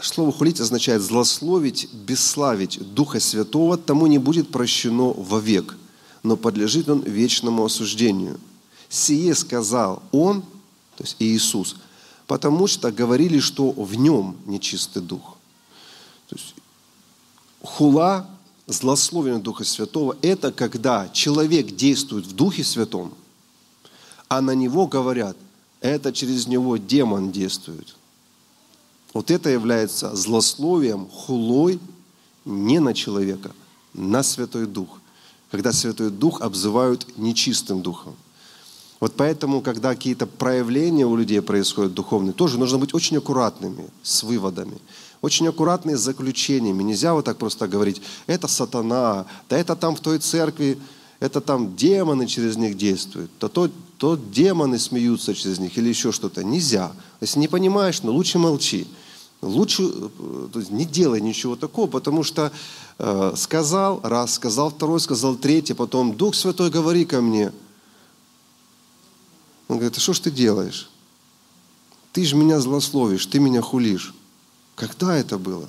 Слово 0.00 0.30
«хулить» 0.30 0.60
означает 0.60 1.02
злословить, 1.02 1.88
бесславить 1.92 2.78
Духа 2.94 3.18
Святого, 3.18 3.76
тому 3.78 4.06
не 4.06 4.18
будет 4.18 4.50
прощено 4.50 5.12
вовек, 5.12 5.76
но 6.22 6.36
подлежит 6.36 6.88
он 6.90 7.00
вечному 7.00 7.64
осуждению. 7.64 8.38
Сие 8.90 9.34
сказал 9.34 10.02
Он, 10.12 10.44
то 10.96 11.04
есть 11.04 11.16
Иисус, 11.18 11.76
потому 12.26 12.66
что 12.66 12.92
говорили, 12.92 13.38
что 13.40 13.70
в 13.70 13.94
нем 13.94 14.36
нечистый 14.46 15.02
дух. 15.02 15.36
То 16.28 16.36
есть 16.36 16.54
хула, 17.62 18.28
злословие 18.66 19.38
Духа 19.38 19.64
Святого– 19.64 20.16
это 20.22 20.52
когда 20.52 21.08
человек 21.08 21.74
действует 21.74 22.26
в 22.26 22.32
Духе 22.32 22.64
Святом– 22.64 23.12
а 24.28 24.40
на 24.40 24.52
него 24.52 24.86
говорят, 24.86 25.36
это 25.80 26.12
через 26.12 26.46
него 26.46 26.76
демон 26.76 27.30
действует. 27.30 27.94
Вот 29.12 29.30
это 29.30 29.48
является 29.48 30.14
злословием, 30.16 31.08
хулой 31.08 31.78
не 32.44 32.80
на 32.80 32.94
человека, 32.94 33.52
на 33.92 34.22
Святой 34.22 34.66
Дух. 34.66 35.00
Когда 35.50 35.72
Святой 35.72 36.10
Дух 36.10 36.40
обзывают 36.40 37.16
нечистым 37.16 37.80
духом. 37.80 38.16
Вот 39.04 39.12
поэтому, 39.18 39.60
когда 39.60 39.94
какие-то 39.94 40.26
проявления 40.26 41.04
у 41.04 41.14
людей 41.14 41.42
происходят 41.42 41.92
духовные, 41.92 42.32
тоже 42.32 42.58
нужно 42.58 42.78
быть 42.78 42.94
очень 42.94 43.18
аккуратными 43.18 43.90
с 44.02 44.22
выводами. 44.22 44.78
Очень 45.20 45.46
аккуратными 45.46 45.94
с 45.94 46.00
заключениями. 46.00 46.82
Нельзя 46.82 47.12
вот 47.12 47.26
так 47.26 47.36
просто 47.36 47.68
говорить, 47.68 48.00
это 48.26 48.48
сатана, 48.48 49.26
да 49.50 49.58
это 49.58 49.76
там 49.76 49.94
в 49.94 50.00
той 50.00 50.20
церкви, 50.20 50.78
это 51.20 51.42
там 51.42 51.76
демоны 51.76 52.26
через 52.26 52.56
них 52.56 52.78
действуют, 52.78 53.30
то, 53.38 53.50
то, 53.50 53.68
то 53.98 54.16
демоны 54.16 54.78
смеются 54.78 55.34
через 55.34 55.58
них 55.58 55.76
или 55.76 55.90
еще 55.90 56.10
что-то. 56.10 56.42
Нельзя. 56.42 56.90
Если 57.20 57.38
не 57.40 57.48
понимаешь, 57.48 58.02
ну 58.02 58.10
лучше 58.10 58.38
молчи. 58.38 58.86
Лучше 59.42 59.82
э, 59.82 60.48
то 60.50 60.60
есть 60.60 60.70
не 60.70 60.86
делай 60.86 61.20
ничего 61.20 61.56
такого, 61.56 61.88
потому 61.88 62.22
что 62.22 62.50
э, 62.98 63.32
сказал 63.36 64.00
раз, 64.02 64.32
сказал 64.32 64.70
второй, 64.70 64.98
сказал 64.98 65.36
третий, 65.36 65.74
потом 65.74 66.16
Дух 66.16 66.34
Святой, 66.34 66.70
говори 66.70 67.04
ко 67.04 67.20
мне. 67.20 67.52
Он 69.68 69.76
говорит, 69.76 69.96
а 69.96 70.00
что 70.00 70.12
ж 70.12 70.20
ты 70.20 70.30
делаешь? 70.30 70.90
Ты 72.12 72.24
же 72.24 72.36
меня 72.36 72.60
злословишь, 72.60 73.26
ты 73.26 73.38
меня 73.38 73.60
хулишь. 73.60 74.14
Когда 74.76 75.16
это 75.16 75.38
было? 75.38 75.68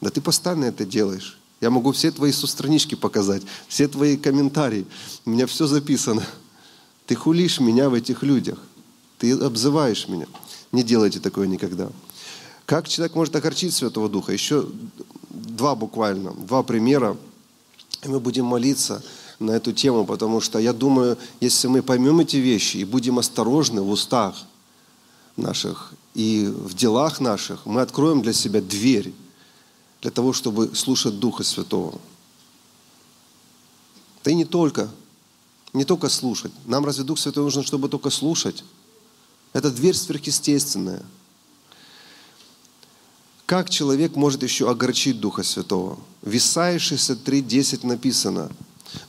Да 0.00 0.10
ты 0.10 0.20
постоянно 0.20 0.66
это 0.66 0.84
делаешь. 0.84 1.38
Я 1.60 1.70
могу 1.70 1.92
все 1.92 2.10
твои 2.10 2.32
состранички 2.32 2.94
показать, 2.94 3.42
все 3.66 3.88
твои 3.88 4.16
комментарии. 4.16 4.86
У 5.24 5.30
меня 5.30 5.46
все 5.46 5.66
записано. 5.66 6.24
Ты 7.06 7.14
хулишь 7.14 7.60
меня 7.60 7.88
в 7.88 7.94
этих 7.94 8.22
людях. 8.22 8.58
Ты 9.18 9.32
обзываешь 9.32 10.08
меня. 10.08 10.26
Не 10.72 10.82
делайте 10.82 11.18
такое 11.20 11.46
никогда. 11.46 11.90
Как 12.66 12.88
человек 12.88 13.14
может 13.14 13.34
огорчить 13.36 13.72
Святого 13.72 14.08
Духа? 14.08 14.32
Еще 14.32 14.68
два 15.30 15.74
буквально, 15.74 16.32
два 16.32 16.62
примера. 16.62 17.16
И 18.02 18.08
мы 18.08 18.20
будем 18.20 18.44
молиться 18.44 19.02
на 19.38 19.52
эту 19.52 19.72
тему, 19.72 20.04
потому 20.06 20.40
что 20.40 20.58
я 20.58 20.72
думаю, 20.72 21.18
если 21.40 21.68
мы 21.68 21.82
поймем 21.82 22.20
эти 22.20 22.36
вещи 22.36 22.78
и 22.78 22.84
будем 22.84 23.18
осторожны 23.18 23.82
в 23.82 23.90
устах 23.90 24.36
наших 25.36 25.92
и 26.14 26.46
в 26.46 26.74
делах 26.74 27.20
наших, 27.20 27.66
мы 27.66 27.82
откроем 27.82 28.22
для 28.22 28.32
себя 28.32 28.60
дверь 28.60 29.12
для 30.00 30.10
того, 30.10 30.32
чтобы 30.32 30.74
слушать 30.74 31.18
Духа 31.18 31.42
Святого. 31.42 32.00
Да 34.24 34.30
и 34.30 34.34
не 34.34 34.44
только, 34.44 34.88
не 35.72 35.84
только 35.84 36.08
слушать. 36.08 36.52
Нам 36.64 36.84
разве 36.84 37.04
Дух 37.04 37.18
Святой 37.18 37.44
нужно, 37.44 37.62
чтобы 37.62 37.88
только 37.88 38.10
слушать? 38.10 38.64
Это 39.52 39.70
дверь 39.70 39.94
сверхъестественная. 39.94 41.02
Как 43.46 43.70
человек 43.70 44.16
может 44.16 44.42
еще 44.42 44.68
огорчить 44.68 45.20
Духа 45.20 45.42
Святого? 45.42 45.98
В 46.22 46.34
Исаии 46.34 46.78
63.10 46.78 47.86
написано, 47.86 48.50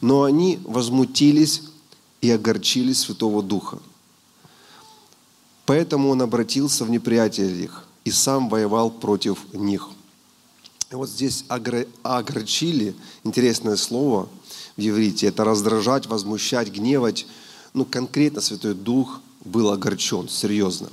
«Но 0.01 0.23
они 0.23 0.59
возмутились 0.63 1.63
и 2.21 2.29
огорчили 2.31 2.93
Святого 2.93 3.43
Духа. 3.43 3.79
Поэтому 5.65 6.09
он 6.09 6.21
обратился 6.21 6.85
в 6.85 6.89
неприятелей 6.89 7.65
их 7.65 7.85
и 8.05 8.11
сам 8.11 8.49
воевал 8.49 8.89
против 8.89 9.53
них». 9.53 9.89
И 10.89 10.95
вот 10.95 11.09
здесь 11.09 11.43
огорчили, 11.49 12.95
интересное 13.23 13.75
слово 13.75 14.29
в 14.77 14.81
еврите, 14.81 15.27
это 15.27 15.43
раздражать, 15.43 16.05
возмущать, 16.05 16.71
гневать. 16.71 17.27
Ну, 17.73 17.83
конкретно 17.83 18.39
Святой 18.39 18.73
Дух 18.73 19.19
был 19.43 19.69
огорчен, 19.69 20.29
серьезно. 20.29 20.89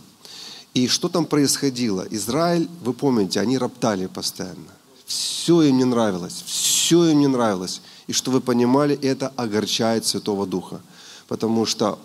И 0.74 0.88
что 0.88 1.08
там 1.08 1.24
происходило? 1.24 2.04
Израиль, 2.10 2.68
вы 2.82 2.92
помните, 2.92 3.38
они 3.38 3.56
роптали 3.56 4.06
постоянно. 4.06 4.72
Все 5.06 5.62
им 5.62 5.78
не 5.78 5.84
нравилось, 5.84 6.42
все 6.44 7.04
им 7.10 7.20
не 7.20 7.28
нравилось. 7.28 7.80
И 8.06 8.12
что 8.12 8.30
вы 8.30 8.40
понимали, 8.40 8.94
это 8.96 9.28
огорчает 9.36 10.04
Святого 10.04 10.46
Духа. 10.46 10.80
Потому 11.26 11.66
что 11.66 11.98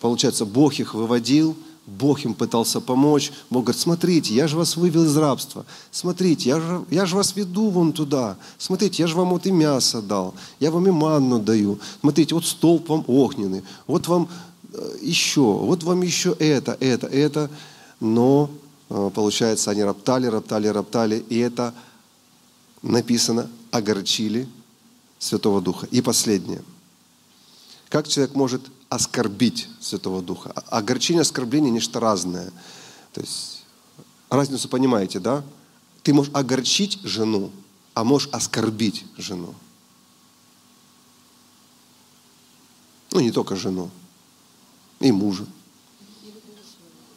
Получается, 0.00 0.44
Бог 0.44 0.74
их 0.74 0.94
выводил, 0.94 1.56
Бог 1.86 2.24
им 2.24 2.34
пытался 2.34 2.80
помочь. 2.80 3.32
Бог 3.48 3.64
говорит, 3.64 3.80
смотрите, 3.80 4.34
я 4.34 4.48
же 4.48 4.56
вас 4.56 4.76
вывел 4.76 5.04
из 5.04 5.16
рабства. 5.16 5.64
Смотрите, 5.90 6.50
я 6.50 6.60
же, 6.60 6.84
я 6.90 7.06
же 7.06 7.16
вас 7.16 7.34
веду 7.36 7.70
вон 7.70 7.92
туда. 7.92 8.36
Смотрите, 8.58 9.02
я 9.02 9.06
же 9.06 9.16
вам 9.16 9.30
вот 9.30 9.46
и 9.46 9.52
мясо 9.52 10.02
дал. 10.02 10.34
Я 10.58 10.70
вам 10.70 10.86
и 10.88 10.90
манну 10.90 11.38
даю. 11.38 11.78
Смотрите, 12.00 12.34
вот 12.34 12.44
столб 12.44 12.88
вам 12.88 13.04
огненный. 13.06 13.62
Вот 13.86 14.08
вам 14.08 14.28
э, 14.72 14.96
еще, 15.00 15.40
вот 15.40 15.84
вам 15.84 16.02
еще 16.02 16.36
это, 16.38 16.76
это, 16.80 17.06
это. 17.06 17.50
Но, 18.00 18.50
э, 18.90 19.10
получается, 19.14 19.70
они 19.70 19.84
роптали, 19.84 20.26
роптали, 20.26 20.66
роптали. 20.66 21.24
И 21.28 21.38
это 21.38 21.72
написано, 22.82 23.48
огорчили 23.70 24.48
Святого 25.18 25.60
Духа. 25.60 25.86
И 25.90 26.00
последнее. 26.00 26.62
Как 27.88 28.08
человек 28.08 28.34
может 28.34 28.62
оскорбить 28.88 29.68
Святого 29.80 30.22
Духа. 30.22 30.50
Огорчение, 30.68 31.22
оскорбление– 31.22 31.70
нечто 31.72 32.00
разное. 32.00 32.52
То 33.12 33.20
есть 33.20 33.64
разницу 34.30 34.68
понимаете, 34.68 35.18
да? 35.18 35.44
Ты 36.02 36.14
можешь 36.14 36.32
огорчить 36.34 37.00
жену, 37.02 37.50
а 37.94 38.04
можешь 38.04 38.28
оскорбить 38.32 39.04
жену. 39.16 39.54
Ну, 43.12 43.20
не 43.20 43.30
только 43.30 43.56
жену, 43.56 43.90
и 45.00 45.10
мужа. 45.10 45.46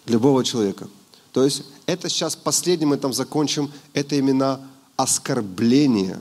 Любого 0.05 0.43
человека. 0.43 0.87
То 1.33 1.43
есть 1.43 1.63
это 1.85 2.09
сейчас 2.09 2.35
последним 2.35 2.89
мы 2.89 2.97
там 2.97 3.13
закончим, 3.13 3.71
это 3.93 4.15
именно 4.15 4.67
оскорбление. 4.95 6.19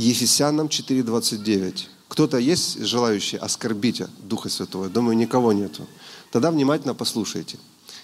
Ефесянам 0.00 0.68
4.29. 0.68 1.88
Кто-то 2.08 2.38
есть 2.38 2.82
желающий 2.82 3.36
оскорбить 3.36 4.02
Духа 4.22 4.48
Святого? 4.48 4.88
Думаю, 4.88 5.16
никого 5.16 5.52
нету. 5.52 5.86
Тогда 6.30 6.50
внимательно 6.50 6.94
послушайте. 6.94 7.58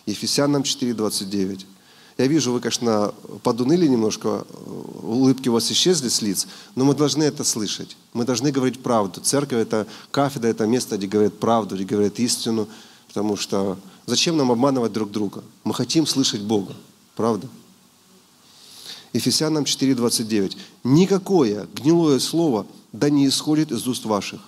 Ефесянам 0.05 0.63
4.29. 0.63 1.65
Я 2.19 2.27
вижу, 2.27 2.53
вы, 2.53 2.61
конечно, 2.61 3.15
подуныли 3.43 3.87
немножко, 3.87 4.47
улыбки 5.03 5.49
у 5.49 5.53
вас 5.55 5.71
исчезли 5.73 6.09
с 6.09 6.23
лиц, 6.23 6.47
но 6.75 6.85
мы 6.85 6.95
должны 6.95 7.25
это 7.25 7.45
слышать. 7.45 7.97
Мы 8.13 8.25
должны 8.25 8.53
говорить 8.53 8.83
правду. 8.83 9.21
Церковь– 9.21 9.59
это 9.63 9.87
кафедра, 10.11 10.49
это 10.49 10.67
место, 10.67 10.99
где 10.99 11.07
говорят 11.07 11.39
правду, 11.39 11.77
где 11.77 11.85
говорят 11.85 12.19
истину. 12.21 12.69
Потому 13.09 13.37
что 13.37 13.79
зачем 14.05 14.37
нам 14.37 14.53
обманывать 14.53 14.93
друг 14.93 15.11
друга? 15.11 15.43
Мы 15.65 15.73
хотим 15.73 16.07
слышать 16.07 16.43
Бога. 16.43 16.75
Правда? 17.17 17.49
Ефесянам 19.17 19.65
4.29. 19.65 20.57
Никакое 20.85 21.67
гнилое 21.75 22.19
слово 22.19 22.67
да 22.93 23.11
не 23.11 23.27
исходит 23.27 23.73
из 23.73 23.87
уст 23.89 24.05
ваших, 24.05 24.41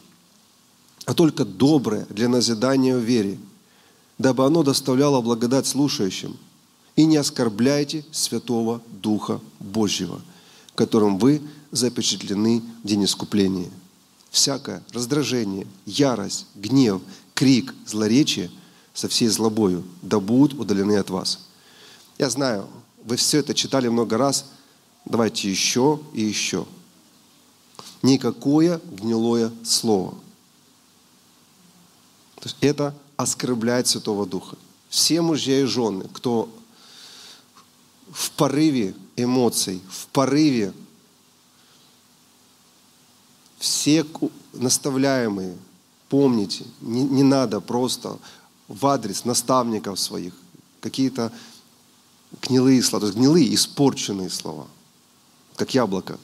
а 1.04 1.14
только 1.14 1.44
доброе 1.44 2.06
для 2.10 2.28
назидания 2.28 2.96
в 2.96 3.00
вере, 3.00 3.38
дабы 4.18 4.44
оно 4.44 4.62
доставляло 4.62 5.20
благодать 5.20 5.66
слушающим. 5.66 6.36
И 6.96 7.04
не 7.04 7.16
оскорбляйте 7.16 8.04
Святого 8.10 8.82
Духа 8.90 9.40
Божьего, 9.60 10.20
которым 10.74 11.18
вы 11.18 11.40
запечатлены 11.70 12.62
в 12.82 12.86
день 12.86 13.04
искупления. 13.04 13.70
Всякое 14.30 14.82
раздражение, 14.92 15.66
ярость, 15.86 16.46
гнев, 16.54 17.00
крик, 17.34 17.74
злоречие 17.86 18.50
со 18.94 19.08
всей 19.08 19.28
злобою 19.28 19.84
да 20.02 20.18
будут 20.18 20.58
удалены 20.58 20.96
от 20.96 21.08
вас. 21.08 21.46
Я 22.18 22.28
знаю, 22.30 22.66
вы 23.04 23.16
все 23.16 23.38
это 23.38 23.54
читали 23.54 23.88
много 23.88 24.18
раз. 24.18 24.44
Давайте 25.08 25.50
еще 25.50 26.00
и 26.12 26.22
еще– 26.22 26.66
никакое 28.02 28.80
гнилое 28.84 29.52
слово. 29.64 30.14
Это 32.60 32.94
оскорбляет 33.16 33.88
Святого 33.88 34.26
Духа. 34.26 34.56
Все 34.88 35.20
мужья 35.20 35.60
и 35.60 35.64
жены, 35.64 36.06
кто 36.12 36.48
в 38.10 38.30
порыве 38.32 38.94
эмоций, 39.16 39.82
в 39.90 40.06
порыве 40.08 40.72
все 43.58 44.06
наставляемые, 44.52 45.56
помните, 46.08 46.64
не, 46.80 47.02
не 47.02 47.22
надо 47.22 47.60
просто 47.60 48.18
в 48.68 48.86
адрес 48.86 49.24
наставников 49.24 49.98
своих 49.98 50.32
какие-то 50.80 51.32
гнилые 52.42 52.82
слова, 52.82 53.00
то 53.00 53.06
есть 53.08 53.18
гнилые, 53.18 53.52
испорченные 53.54 54.30
слова, 54.30 54.68
как 55.58 55.74
яблоко 55.74 56.18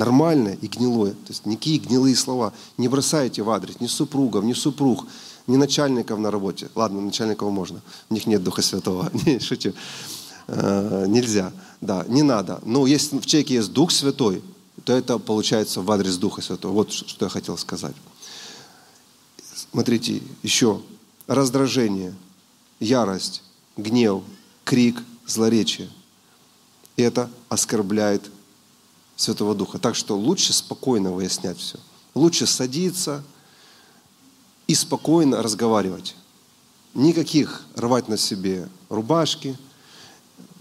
нормальное 0.00 0.54
и 0.54 0.66
гнилое. 0.66 1.12
То 1.12 1.28
есть 1.28 1.44
никакие 1.44 1.78
гнилые 1.78 2.16
слова 2.16 2.54
не 2.78 2.88
бросайте 2.88 3.42
в 3.42 3.50
адрес 3.50 3.80
ни 3.80 3.86
супругов, 3.86 4.44
ни 4.44 4.54
супруг, 4.54 5.06
ни 5.46 5.56
начальников 5.56 6.18
на 6.18 6.30
работе. 6.30 6.70
Ладно, 6.74 7.02
начальников 7.02 7.50
можно, 7.52 7.80
у 8.08 8.14
них 8.14 8.26
нет 8.26 8.42
Духа 8.42 8.62
Святого. 8.62 9.10
Не, 9.26 9.38
шучу. 9.40 9.74
Э, 10.46 11.04
нельзя. 11.06 11.52
Да, 11.80 12.04
не 12.08 12.22
надо. 12.22 12.60
Но 12.64 12.86
если 12.86 13.18
в 13.18 13.26
человеке 13.26 13.54
есть 13.54 13.72
Дух 13.72 13.90
Святой, 13.90 14.42
то 14.84 14.94
это 14.94 15.18
получается 15.18 15.82
в 15.82 15.90
адрес 15.90 16.16
Духа 16.16 16.40
Святого. 16.40 16.72
Вот 16.72 16.92
что 16.92 17.26
я 17.26 17.28
хотел 17.28 17.58
сказать. 17.58 17.94
Смотрите, 19.70 20.22
еще 20.42 20.80
раздражение, 21.26 22.14
ярость, 22.80 23.42
гнев, 23.76 24.22
крик, 24.64 25.02
злоречие. 25.26 25.88
И 27.00 27.02
это 27.02 27.30
оскорбляет 27.48 28.30
Святого 29.16 29.54
Духа. 29.54 29.78
Так 29.78 29.94
что 29.94 30.18
лучше 30.18 30.52
спокойно 30.52 31.10
выяснять 31.10 31.56
все. 31.56 31.78
Лучше 32.14 32.44
садиться 32.44 33.24
и 34.66 34.74
спокойно 34.74 35.42
разговаривать. 35.42 36.14
Никаких 36.92 37.62
рвать 37.74 38.08
на 38.08 38.18
себе 38.18 38.68
рубашки. 38.90 39.56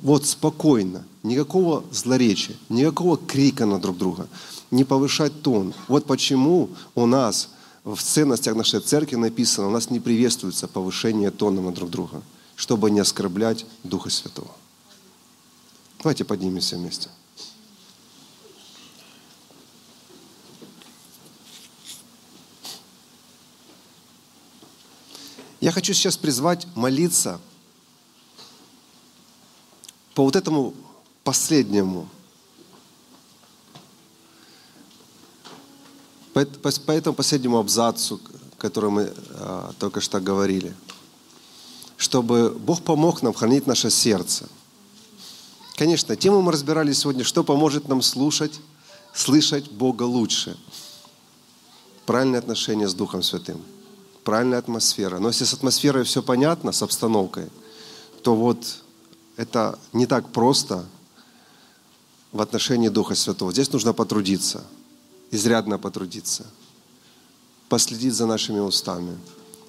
Вот 0.02 0.26
спокойно. 0.26 1.04
Никакого 1.24 1.84
злоречия, 1.92 2.56
никакого 2.70 3.18
крика 3.18 3.66
на 3.66 3.78
друг 3.78 3.98
друга. 3.98 4.30
Не 4.72 4.86
повышать 4.86 5.42
тон. 5.42 5.74
Вот 5.90 6.06
почему 6.06 6.70
у 6.96 7.06
нас 7.06 7.50
в 7.84 8.02
ценностях 8.02 8.56
нашей 8.56 8.80
церкви 8.80 9.18
написано, 9.18 9.68
у 9.68 9.72
нас 9.72 9.90
не 9.90 10.00
приветствуется 10.00 10.70
повышение 10.70 11.32
тона 11.32 11.60
на 11.60 11.74
друг 11.74 11.90
друга, 11.90 12.22
чтобы 12.56 12.92
не 12.92 13.02
оскорблять 13.02 13.66
Духа 13.84 14.10
Святого. 14.10 14.52
Давайте 16.02 16.24
поднимемся 16.24 16.78
вместе. 16.78 17.10
Я 25.60 25.74
хочу 25.74 25.94
сейчас 25.94 26.16
призвать 26.16 26.66
молиться 26.76 27.42
по 30.16 30.24
вот 30.24 30.38
этому 30.38 30.74
последнему, 31.26 32.08
по, 36.34 36.40
этому 36.92 37.14
последнему 37.14 37.58
абзацу, 37.58 38.22
который 38.58 38.90
мы 38.90 39.14
а, 39.32 39.74
только 39.80 40.00
что 40.00 40.22
говорили, 40.22 40.74
чтобы 41.98 42.52
Бог 42.52 42.82
помог 42.82 43.22
нам 43.22 43.34
хранить 43.34 43.68
наше 43.68 43.90
сердце. 43.90 44.48
Конечно, 45.80 46.18
тему 46.18 46.42
мы 46.42 46.52
разбирали 46.52 46.92
сегодня, 46.92 47.24
что 47.24 47.42
поможет 47.42 47.88
нам 47.88 48.02
слушать, 48.02 48.60
слышать 49.14 49.72
Бога 49.72 50.04
лучше. 50.04 50.58
Правильное 52.06 52.40
отношение 52.40 52.90
с 52.90 52.94
Духом 52.94 53.24
Святым 53.24 53.62
правильная 54.26 54.60
атмосфера. 54.60 55.20
Но 55.20 55.30
если 55.30 55.46
с 55.46 55.54
атмосферой 55.54 56.04
все 56.04 56.22
понятно, 56.22 56.72
с 56.72 56.84
обстановкой, 56.84 57.48
то 58.22 58.36
вот 58.36 58.84
это 59.38 59.80
не 59.94 60.06
так 60.06 60.30
просто 60.32 60.86
в 62.32 62.42
отношении 62.42 62.90
Духа 62.90 63.16
Святого. 63.16 63.52
Здесь 63.52 63.72
нужно 63.72 63.94
потрудиться, 63.94 64.64
изрядно 65.32 65.80
потрудиться, 65.80 66.46
последить 67.70 68.14
за 68.14 68.28
нашими 68.28 68.60
устами, 68.60 69.18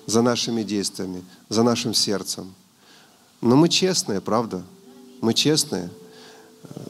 за 0.07 0.23
нашими 0.23 0.63
действиями, 0.63 1.25
за 1.49 1.63
нашим 1.63 1.95
сердцем. 1.95 2.53
Но 3.41 3.57
мы 3.57 3.69
честные, 3.69 4.21
правда? 4.21 4.63
Мы 5.23 5.33
честные. 5.33 5.89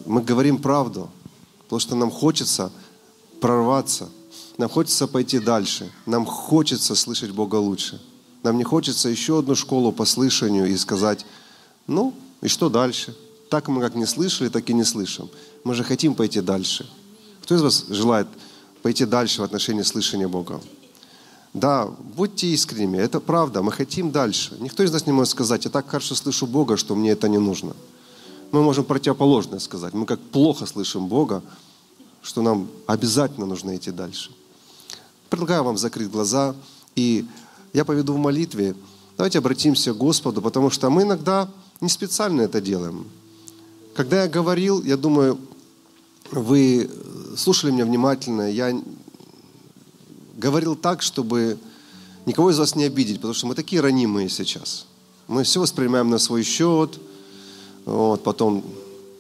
Мы 0.06 0.22
говорим 0.22 0.58
правду, 0.58 1.10
потому 1.64 1.80
что 1.80 1.94
нам 1.94 2.10
хочется 2.10 2.70
прорваться– 3.40 4.08
нам 4.60 4.68
хочется 4.68 5.06
пойти 5.06 5.38
дальше. 5.38 5.90
Нам 6.04 6.26
хочется 6.26 6.94
слышать 6.94 7.30
Бога 7.30 7.56
лучше. 7.56 7.98
Нам 8.42 8.58
не 8.58 8.64
хочется 8.64 9.08
еще 9.08 9.38
одну 9.38 9.54
школу 9.54 9.90
по 9.90 10.04
слышанию 10.04 10.66
и 10.66 10.76
сказать, 10.76 11.24
ну, 11.86 12.12
и 12.42 12.48
что 12.48 12.68
дальше? 12.68 13.16
Так 13.48 13.68
мы 13.68 13.80
как 13.80 13.94
не 13.94 14.04
слышали, 14.04 14.50
так 14.50 14.68
и 14.68 14.74
не 14.74 14.84
слышим. 14.84 15.30
Мы 15.64 15.74
же 15.74 15.82
хотим 15.82 16.14
пойти 16.14 16.42
дальше. 16.42 16.86
Кто 17.42 17.54
из 17.54 17.62
вас 17.62 17.86
желает 17.88 18.28
пойти 18.82 19.06
дальше 19.06 19.40
в 19.40 19.44
отношении 19.44 19.82
слышания 19.82 20.28
Бога? 20.28 20.60
Да, 21.54 21.86
будьте 22.16 22.46
искренними, 22.48 22.98
это 22.98 23.18
правда, 23.18 23.62
мы 23.62 23.72
хотим 23.72 24.10
дальше. 24.10 24.58
Никто 24.60 24.82
из 24.82 24.92
нас 24.92 25.06
не 25.06 25.12
может 25.12 25.30
сказать, 25.30 25.64
я 25.64 25.70
так 25.70 25.88
хорошо 25.88 26.14
слышу 26.14 26.46
Бога, 26.46 26.76
что 26.76 26.94
мне 26.94 27.12
это 27.12 27.30
не 27.30 27.38
нужно. 27.38 27.74
Мы 28.52 28.62
можем 28.62 28.84
противоположное 28.84 29.60
сказать. 29.60 29.94
Мы 29.94 30.06
как 30.06 30.20
плохо 30.20 30.66
слышим 30.66 31.06
Бога, 31.06 31.42
что 32.22 32.42
нам 32.42 32.68
обязательно 32.86 33.46
нужно 33.46 33.76
идти 33.76 33.90
дальше. 33.90 34.30
Предлагаю 35.28 35.62
вам 35.64 35.78
закрыть 35.78 36.10
глаза 36.10 36.56
И 36.96 37.24
я 37.72 37.84
поведу 37.84 38.14
в 38.14 38.18
молитве. 38.18 38.74
Давайте 39.16 39.38
обратимся 39.38 39.92
к 39.92 39.96
Господу, 39.96 40.42
потому 40.42 40.70
что 40.70 40.90
мы 40.90 41.02
иногда 41.02 41.48
не 41.80 41.88
специально 41.88 42.42
это 42.42 42.60
делаем. 42.60 43.06
Когда 43.94 44.22
я 44.22 44.28
говорил, 44.28 44.82
я 44.82 44.96
думаю, 44.96 45.38
вы 46.30 46.90
слушали 47.36 47.70
меня 47.70 47.84
внимательно, 47.84 48.50
я 48.50 48.80
говорил 50.36 50.74
так, 50.74 51.02
чтобы 51.02 51.58
никого 52.26 52.50
из 52.50 52.58
вас 52.58 52.74
не 52.74 52.84
обидеть, 52.84 53.16
потому 53.16 53.34
что 53.34 53.46
мы 53.46 53.54
такие 53.54 53.80
ранимые 53.80 54.28
сейчас. 54.28 54.86
Мы 55.28 55.44
все 55.44 55.60
воспринимаем 55.60 56.10
на 56.10 56.18
свой 56.18 56.42
счет, 56.42 56.98
вот, 57.90 58.22
потом 58.22 58.64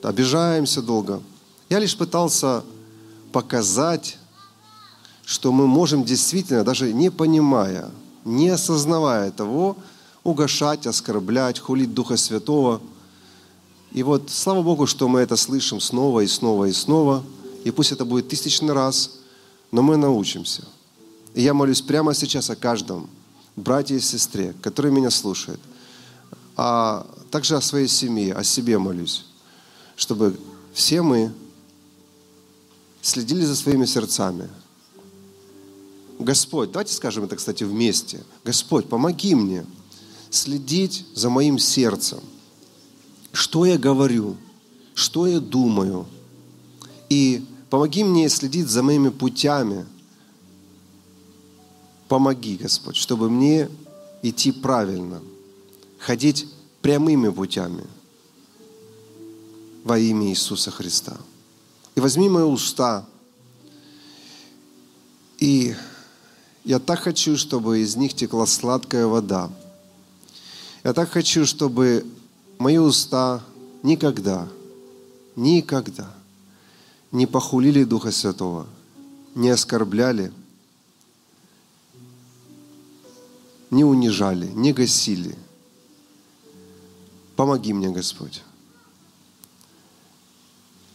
обижаемся 0.00 0.80
долго. 0.80 1.20
Я 1.68 1.80
лишь 1.80 1.96
пытался 1.96 2.62
показать, 3.32 4.16
что 5.24 5.50
мы 5.50 5.66
можем 5.66 6.04
действительно, 6.04 6.62
даже 6.62 6.92
не 6.92 7.10
понимая, 7.10 7.90
не 8.24 8.48
осознавая 8.48 9.32
того, 9.32 9.76
угошать, 10.22 10.86
оскорблять, 10.86 11.58
хулить 11.58 11.94
Духа 11.94 12.16
Святого. 12.16 12.80
И 13.90 14.04
вот 14.04 14.30
слава 14.30 14.62
Богу, 14.62 14.86
что 14.86 15.08
мы 15.08 15.20
это 15.20 15.36
слышим 15.36 15.80
снова 15.80 16.20
и 16.20 16.28
снова 16.28 16.66
и 16.66 16.72
снова. 16.72 17.24
И 17.64 17.72
пусть 17.72 17.90
это 17.90 18.04
будет 18.04 18.28
тысячный 18.28 18.72
раз, 18.72 19.18
но 19.72 19.82
мы 19.82 19.96
научимся. 19.96 20.62
И 21.34 21.42
я 21.42 21.54
молюсь 21.54 21.82
прямо 21.82 22.14
сейчас 22.14 22.50
о 22.50 22.56
каждом 22.56 23.10
брате 23.56 23.96
и 23.96 24.00
сестре, 24.00 24.54
который 24.62 24.92
меня 24.92 25.10
слушает, 25.10 25.60
а 26.56 27.04
также 27.30 27.56
о 27.56 27.60
своей 27.60 27.88
семье, 27.88 28.34
о 28.34 28.44
себе 28.44 28.78
молюсь, 28.78 29.24
чтобы 29.96 30.38
все 30.72 31.02
мы 31.02 31.32
следили 33.02 33.44
за 33.44 33.56
своими 33.56 33.86
сердцами. 33.86 34.48
Господь, 36.18 36.70
давайте 36.72 36.92
скажем 36.92 37.24
это, 37.24 37.36
кстати, 37.36 37.64
вместе. 37.64 38.22
Господь, 38.44 38.88
помоги 38.88 39.34
мне 39.34 39.64
следить 40.28 41.06
за 41.14 41.30
моим 41.30 41.58
сердцем. 41.58 42.20
Что 43.32 43.64
я 43.64 43.78
говорю, 43.78 44.36
что 44.94 45.26
я 45.26 45.40
думаю. 45.40 46.06
И 47.08 47.44
помоги 47.70 48.04
мне 48.04 48.28
следить 48.28 48.68
за 48.68 48.82
моими 48.82 49.08
путями. 49.08 49.86
Помоги, 52.08 52.56
Господь, 52.56 52.96
чтобы 52.96 53.30
мне 53.30 53.70
идти 54.22 54.52
правильно, 54.52 55.22
ходить 55.98 56.46
прямыми 56.82 57.28
путями 57.28 57.84
во 59.84 59.98
имя 59.98 60.28
Иисуса 60.28 60.70
Христа. 60.70 61.16
И 61.94 62.00
возьми 62.00 62.28
мои 62.28 62.44
уста. 62.44 63.06
И 65.38 65.74
я 66.64 66.78
так 66.78 67.00
хочу, 67.00 67.36
чтобы 67.36 67.80
из 67.80 67.96
них 67.96 68.14
текла 68.14 68.46
сладкая 68.46 69.06
вода. 69.06 69.50
Я 70.84 70.92
так 70.92 71.10
хочу, 71.10 71.46
чтобы 71.46 72.06
мои 72.58 72.78
уста 72.78 73.42
никогда, 73.82 74.48
никогда 75.36 76.14
не 77.12 77.26
похулили 77.26 77.84
Духа 77.84 78.12
Святого, 78.12 78.66
не 79.34 79.50
оскорбляли, 79.50 80.32
не 83.70 83.84
унижали, 83.84 84.46
не 84.46 84.72
гасили. 84.72 85.36
Помоги 87.40 87.72
мне, 87.72 87.88
Господь 87.88 88.42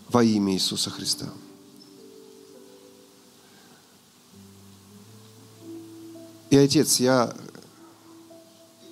во 0.09 0.23
имя 0.23 0.53
Иисуса 0.53 0.91
Христа. 0.91 1.25
И, 6.51 6.55
Отец, 6.55 6.99
я 6.99 7.35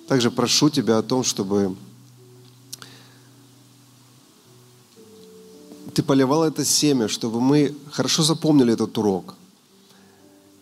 также 0.08 0.32
прошу 0.32 0.68
Тебя 0.68 0.98
о 0.98 1.04
том, 1.04 1.22
чтобы 1.22 1.76
Ты 5.94 6.02
поливал 6.02 6.42
это 6.42 6.64
семя, 6.64 7.06
чтобы 7.06 7.40
мы 7.40 7.72
хорошо 7.92 8.24
запомнили 8.24 8.72
этот 8.72 8.98
урок. 8.98 9.36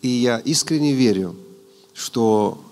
И 0.03 0.09
я 0.09 0.41
искренне 0.41 0.93
верю, 0.93 1.37
что 1.95 2.63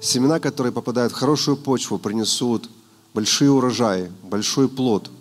семена, 0.00 0.38
которые 0.38 0.72
попадают 0.72 1.12
в 1.12 1.16
хорошую 1.16 1.56
почву, 1.56 1.98
принесут 1.98 2.70
большие 3.14 3.50
урожаи, 3.50 4.10
большой 4.22 4.68
плод– 4.68 5.10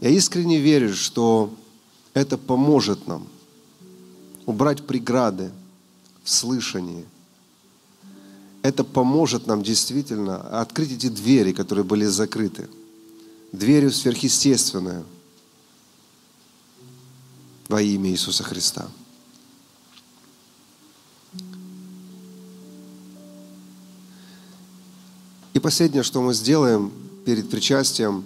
я 0.00 0.10
искренне 0.10 0.60
верю, 0.60 0.94
что 0.94 1.52
это 2.14 2.38
поможет 2.38 3.06
нам 3.08 3.26
убрать 4.46 4.86
преграды 4.86 5.50
в 6.22 6.30
слышании. 6.30 7.04
Это 8.62 8.84
поможет 8.84 9.46
нам 9.46 9.62
действительно 9.62 10.60
открыть 10.60 10.92
эти 10.92 11.08
двери, 11.08 11.52
которые 11.52 11.84
были 11.84 12.04
закрыты. 12.04 12.68
Дверью 13.52 13.90
сверхъестественную 13.90 15.04
во 17.66 17.82
имя 17.82 18.10
Иисуса 18.10 18.44
Христа. 18.44 18.88
И 25.54 25.58
последнее, 25.58 26.04
что 26.04 26.22
мы 26.22 26.34
сделаем 26.34 26.92
перед 27.28 27.50
причастием, 27.50 28.24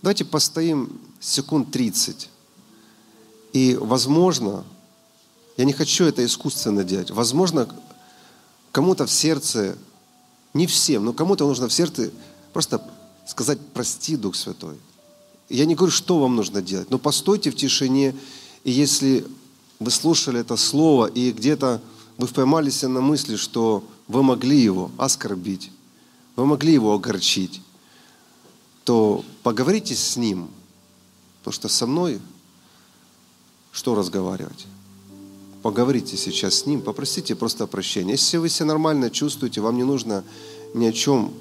давайте 0.00 0.24
постоим 0.24 0.98
секунд 1.20 1.70
30. 1.70 2.30
И, 3.52 3.76
возможно, 3.78 4.64
я 5.58 5.66
не 5.66 5.74
хочу 5.74 6.04
это 6.06 6.24
искусственно 6.24 6.82
делать, 6.82 7.10
возможно, 7.10 7.68
кому-то 8.72 9.04
в 9.04 9.10
сердце, 9.10 9.76
не 10.54 10.66
всем, 10.66 11.04
но 11.04 11.12
кому-то 11.12 11.46
нужно 11.46 11.68
в 11.68 11.74
сердце 11.74 12.10
просто 12.54 12.82
сказать 13.26 13.58
«прости, 13.74 14.16
Дух 14.16 14.34
Святой». 14.34 14.78
Я 15.50 15.66
не 15.66 15.74
говорю, 15.74 15.92
что 15.92 16.18
вам 16.18 16.34
нужно 16.34 16.62
делать, 16.62 16.88
но 16.88 16.98
постойте 16.98 17.50
в 17.50 17.54
тишине, 17.54 18.16
и 18.64 18.70
если 18.70 19.26
вы 19.78 19.90
слушали 19.90 20.40
это 20.40 20.56
слово, 20.56 21.04
и 21.04 21.32
где-то 21.32 21.82
вы 22.16 22.26
поймались 22.28 22.82
на 22.82 23.02
мысли, 23.02 23.36
что 23.36 23.84
вы 24.06 24.22
могли 24.22 24.58
его 24.58 24.90
оскорбить, 24.96 25.70
вы 26.34 26.46
могли 26.46 26.72
его 26.72 26.94
огорчить, 26.94 27.60
то 28.88 29.24
поговорите 29.42 29.94
с 29.94 30.16
ним– 30.16 30.48
Потому 31.48 31.52
что 31.62 31.68
со 31.68 31.86
мной 31.86 32.20
что 33.72 33.94
разговаривать? 33.94 34.66
Поговорите 35.62 36.16
сейчас 36.18 36.56
с 36.56 36.66
ним, 36.66 36.82
попросите 36.82 37.34
просто 37.34 37.66
прощения. 37.66 38.12
Если 38.12 38.36
вы 38.36 38.50
себя 38.50 38.66
нормально 38.66 39.08
чувствуете, 39.08 39.62
вам 39.62 39.76
не 39.76 39.84
нужно 39.84 40.24
ни 40.74 40.84
о 40.84 40.92
чем 40.92 41.32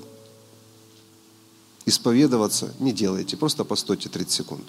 исповедоваться, 1.85 2.73
не 2.79 2.93
делайте. 2.93 3.35
Просто 3.35 3.65
постойте 3.65 4.07
30 4.07 4.31
секунд. 4.31 4.63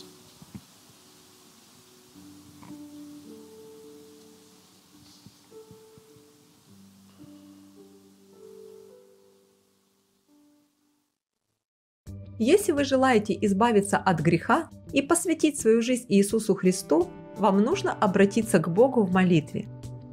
Если 12.39 12.71
вы 12.71 12.85
желаете 12.85 13.37
избавиться 13.41 13.97
от 13.97 14.21
греха 14.21 14.71
и 14.93 15.03
посвятить 15.03 15.59
свою 15.59 15.83
жизнь 15.83 16.07
Иисусу 16.09 16.55
Христу, 16.55 17.09
вам 17.37 17.59
нужно 17.59 17.93
обратиться 17.93 18.61
к 18.61 18.69
Богу 18.69 19.03
в 19.03 19.13
молитве. 19.13 19.67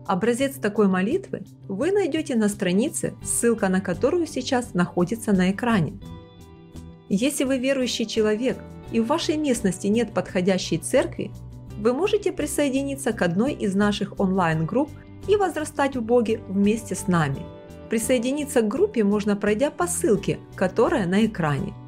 Образец 0.08 0.56
такой 0.56 0.88
молитвы 0.88 1.44
вы 1.68 1.92
найдете 1.92 2.36
на 2.36 2.50
странице, 2.50 3.14
ссылка 3.24 3.70
на 3.70 3.80
которую 3.80 4.26
сейчас 4.26 4.74
находится 4.74 5.34
на 5.34 5.52
экране. 5.52 6.00
Если 7.10 7.44
вы 7.44 7.60
верующий 7.60 8.08
человек 8.08 8.58
и 8.92 9.00
в 9.00 9.06
вашей 9.06 9.38
местности 9.38 9.86
нет 9.86 10.12
подходящей 10.12 10.80
церкви, 10.80 11.32
вы 11.78 11.94
можете 11.94 12.32
присоединиться 12.32 13.14
к 13.14 13.22
одной 13.22 13.54
из 13.54 13.76
наших 13.76 14.20
онлайн-групп 14.20 14.90
и 15.28 15.36
возрастать 15.36 15.96
в 15.96 16.02
Боге 16.02 16.40
вместе 16.48 16.96
с 16.96 17.08
нами. 17.08 17.46
Присоединиться 17.90 18.62
к 18.62 18.68
группе 18.68 19.04
можно 19.04 19.36
пройдя 19.36 19.70
по 19.70 19.86
ссылке, 19.86 20.40
которая 20.56 21.06
на 21.06 21.24
экране– 21.24 21.76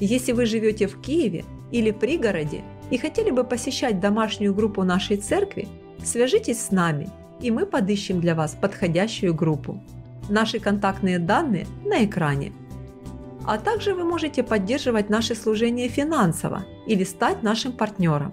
если 0.00 0.32
вы 0.32 0.46
живете 0.46 0.86
в 0.86 1.00
Киеве 1.00 1.44
или 1.70 1.90
пригороде 1.90 2.64
и 2.90 2.98
хотели 2.98 3.30
бы 3.30 3.44
посещать 3.44 4.00
домашнюю 4.00 4.54
группу 4.54 4.82
нашей 4.82 5.18
церкви, 5.18 5.68
свяжитесь 6.02 6.60
с 6.60 6.70
нами, 6.70 7.08
и 7.40 7.50
мы 7.50 7.66
подыщем 7.66 8.20
для 8.20 8.34
вас 8.34 8.56
подходящую 8.60 9.34
группу. 9.34 9.82
Наши 10.28 10.58
контактные 10.58 11.18
данные 11.18 11.66
на 11.84 12.04
экране. 12.04 12.52
А 13.46 13.58
также 13.58 13.94
вы 13.94 14.04
можете 14.04 14.42
поддерживать 14.42 15.10
наше 15.10 15.34
служение 15.34 15.88
финансово 15.88 16.64
или 16.86 17.04
стать 17.04 17.42
нашим 17.42 17.72
партнером. 17.72 18.32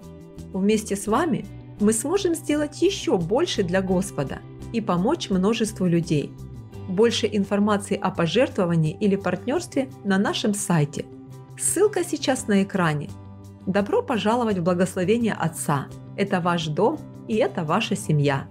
Вместе 0.52 0.96
с 0.96 1.06
вами 1.06 1.46
мы 1.80 1.92
сможем 1.92 2.34
сделать 2.34 2.80
еще 2.82 3.16
больше 3.16 3.62
для 3.62 3.82
Господа 3.82 4.40
и 4.72 4.80
помочь 4.80 5.30
множеству 5.30 5.86
людей. 5.86 6.32
Больше 6.88 7.28
информации 7.30 7.98
о 8.00 8.10
пожертвовании 8.10 8.96
или 8.98 9.16
партнерстве 9.16 9.88
на 10.04 10.18
нашем 10.18 10.54
сайте– 10.54 11.04
Ссылка 11.58 12.04
сейчас 12.04 12.46
на 12.46 12.62
экране. 12.62 13.10
Добро 13.66 14.00
пожаловать 14.00 14.58
в 14.58 14.62
благословение 14.62 15.34
Отца. 15.34 15.88
Это 16.16 16.40
ваш 16.40 16.68
дом 16.68 17.00
и 17.26 17.34
это 17.34 17.64
ваша 17.64 17.96
семья. 17.96 18.46